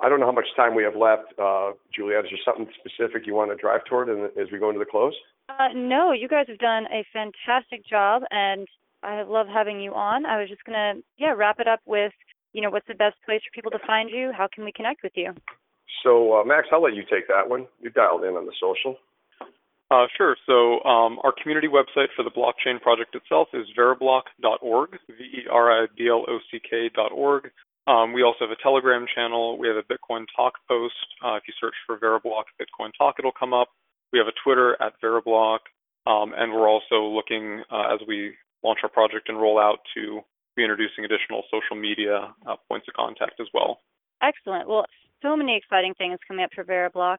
I 0.00 0.08
don't 0.08 0.20
know 0.20 0.26
how 0.26 0.32
much 0.32 0.48
time 0.56 0.74
we 0.74 0.84
have 0.84 0.96
left, 0.96 1.34
uh, 1.38 1.72
Juliet. 1.94 2.24
Is 2.24 2.30
there 2.30 2.40
something 2.44 2.66
specific 2.78 3.26
you 3.26 3.34
want 3.34 3.50
to 3.50 3.56
drive 3.56 3.84
toward 3.84 4.08
as 4.08 4.50
we 4.50 4.58
go 4.58 4.68
into 4.68 4.78
the 4.78 4.90
close? 4.90 5.14
Uh, 5.48 5.68
no, 5.74 6.12
you 6.12 6.28
guys 6.28 6.46
have 6.48 6.58
done 6.58 6.86
a 6.86 7.04
fantastic 7.12 7.86
job, 7.86 8.22
and 8.30 8.66
I 9.02 9.22
love 9.22 9.48
having 9.52 9.80
you 9.80 9.92
on. 9.92 10.24
I 10.24 10.40
was 10.40 10.48
just 10.48 10.64
gonna, 10.64 10.94
yeah, 11.18 11.34
wrap 11.36 11.60
it 11.60 11.68
up 11.68 11.80
with, 11.84 12.12
you 12.52 12.62
know, 12.62 12.70
what's 12.70 12.86
the 12.86 12.94
best 12.94 13.16
place 13.26 13.42
for 13.44 13.54
people 13.54 13.70
to 13.72 13.86
find 13.86 14.08
you? 14.08 14.32
How 14.32 14.48
can 14.52 14.64
we 14.64 14.72
connect 14.72 15.02
with 15.02 15.12
you? 15.14 15.34
So, 16.02 16.40
uh, 16.40 16.44
Max, 16.44 16.68
I'll 16.72 16.82
let 16.82 16.94
you 16.94 17.02
take 17.02 17.28
that 17.28 17.48
one. 17.48 17.66
You 17.80 17.90
dialed 17.90 18.24
in 18.24 18.34
on 18.34 18.46
the 18.46 18.52
social. 18.60 18.96
Uh, 19.92 20.06
sure. 20.16 20.36
So 20.46 20.82
um, 20.88 21.18
our 21.22 21.34
community 21.42 21.68
website 21.68 22.06
for 22.16 22.22
the 22.22 22.30
blockchain 22.30 22.80
project 22.80 23.14
itself 23.14 23.48
is 23.52 23.66
veriblock.org, 23.78 24.96
V-E-R-I-B-L-O-C-K.org. 25.06 27.50
Um, 27.86 28.12
we 28.12 28.22
also 28.22 28.38
have 28.46 28.50
a 28.50 28.62
Telegram 28.62 29.06
channel. 29.12 29.58
We 29.58 29.66
have 29.68 29.76
a 29.76 29.82
Bitcoin 29.82 30.26
Talk 30.36 30.54
post. 30.68 30.94
Uh, 31.24 31.34
if 31.34 31.42
you 31.48 31.54
search 31.60 31.74
for 31.86 31.98
Veriblock 31.98 32.44
Bitcoin 32.60 32.90
Talk, 32.96 33.16
it'll 33.18 33.32
come 33.32 33.52
up. 33.52 33.68
We 34.12 34.18
have 34.18 34.28
a 34.28 34.36
Twitter 34.44 34.76
at 34.80 34.92
Veriblock, 35.02 35.60
um, 36.06 36.32
and 36.36 36.52
we're 36.52 36.68
also 36.68 37.02
looking 37.02 37.62
uh, 37.70 37.94
as 37.94 38.00
we 38.06 38.34
launch 38.62 38.80
our 38.82 38.88
project 38.88 39.28
and 39.28 39.40
roll 39.40 39.58
out 39.58 39.78
to 39.94 40.20
be 40.54 40.62
introducing 40.62 41.04
additional 41.04 41.42
social 41.50 41.80
media 41.80 42.32
uh, 42.46 42.56
points 42.68 42.86
of 42.88 42.94
contact 42.94 43.40
as 43.40 43.46
well. 43.54 43.80
Excellent. 44.22 44.68
Well, 44.68 44.84
so 45.22 45.36
many 45.36 45.56
exciting 45.56 45.94
things 45.94 46.18
coming 46.28 46.44
up 46.44 46.50
for 46.54 46.62
Veriblock. 46.62 47.16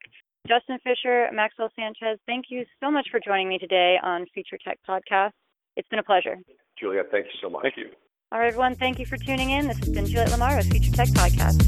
Justin 0.47 0.77
Fisher, 0.83 1.29
Maxwell 1.33 1.71
Sanchez, 1.75 2.19
thank 2.25 2.45
you 2.49 2.65
so 2.81 2.91
much 2.91 3.07
for 3.09 3.19
joining 3.19 3.49
me 3.49 3.57
today 3.57 3.95
on 4.03 4.25
Future 4.33 4.57
Tech 4.63 4.77
Podcast. 4.87 5.31
It's 5.75 5.87
been 5.87 5.99
a 5.99 6.03
pleasure. 6.03 6.37
Julia, 6.79 7.03
thank 7.11 7.25
you 7.25 7.39
so 7.41 7.49
much. 7.49 7.63
Thank 7.63 7.77
you. 7.77 7.89
All 8.33 8.39
right, 8.39 8.47
everyone, 8.47 8.75
thank 8.75 8.97
you 8.97 9.05
for 9.05 9.15
tuning 9.15 9.51
in. 9.51 9.67
This 9.67 9.77
has 9.77 9.89
been 9.89 10.07
Juliet 10.07 10.31
Lamar 10.31 10.57
with 10.57 10.67
Future 10.71 10.91
Tech 10.91 11.07
Podcast. 11.09 11.59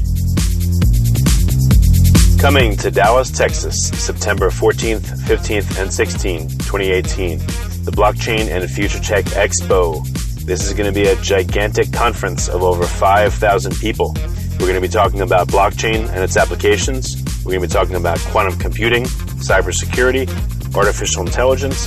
Coming 2.40 2.76
to 2.78 2.90
Dallas, 2.90 3.30
Texas, 3.30 3.90
September 3.90 4.50
14th, 4.50 5.02
15th, 5.28 5.78
and 5.80 5.88
16th, 5.88 6.50
2018, 6.66 7.38
the 7.84 7.92
Blockchain 7.92 8.48
and 8.48 8.68
Future 8.68 8.98
Tech 8.98 9.26
Expo. 9.26 10.04
This 10.44 10.66
is 10.66 10.72
going 10.72 10.92
to 10.92 11.00
be 11.00 11.06
a 11.06 11.14
gigantic 11.22 11.92
conference 11.92 12.48
of 12.48 12.64
over 12.64 12.84
5,000 12.84 13.76
people. 13.76 14.12
We're 14.58 14.66
going 14.66 14.74
to 14.74 14.80
be 14.80 14.88
talking 14.88 15.20
about 15.20 15.46
blockchain 15.46 16.08
and 16.08 16.18
its 16.18 16.36
applications. 16.36 17.22
We're 17.44 17.52
going 17.52 17.62
to 17.62 17.68
be 17.68 17.72
talking 17.72 17.94
about 17.94 18.18
quantum 18.32 18.58
computing, 18.58 19.04
cybersecurity, 19.04 20.26
artificial 20.74 21.24
intelligence, 21.24 21.86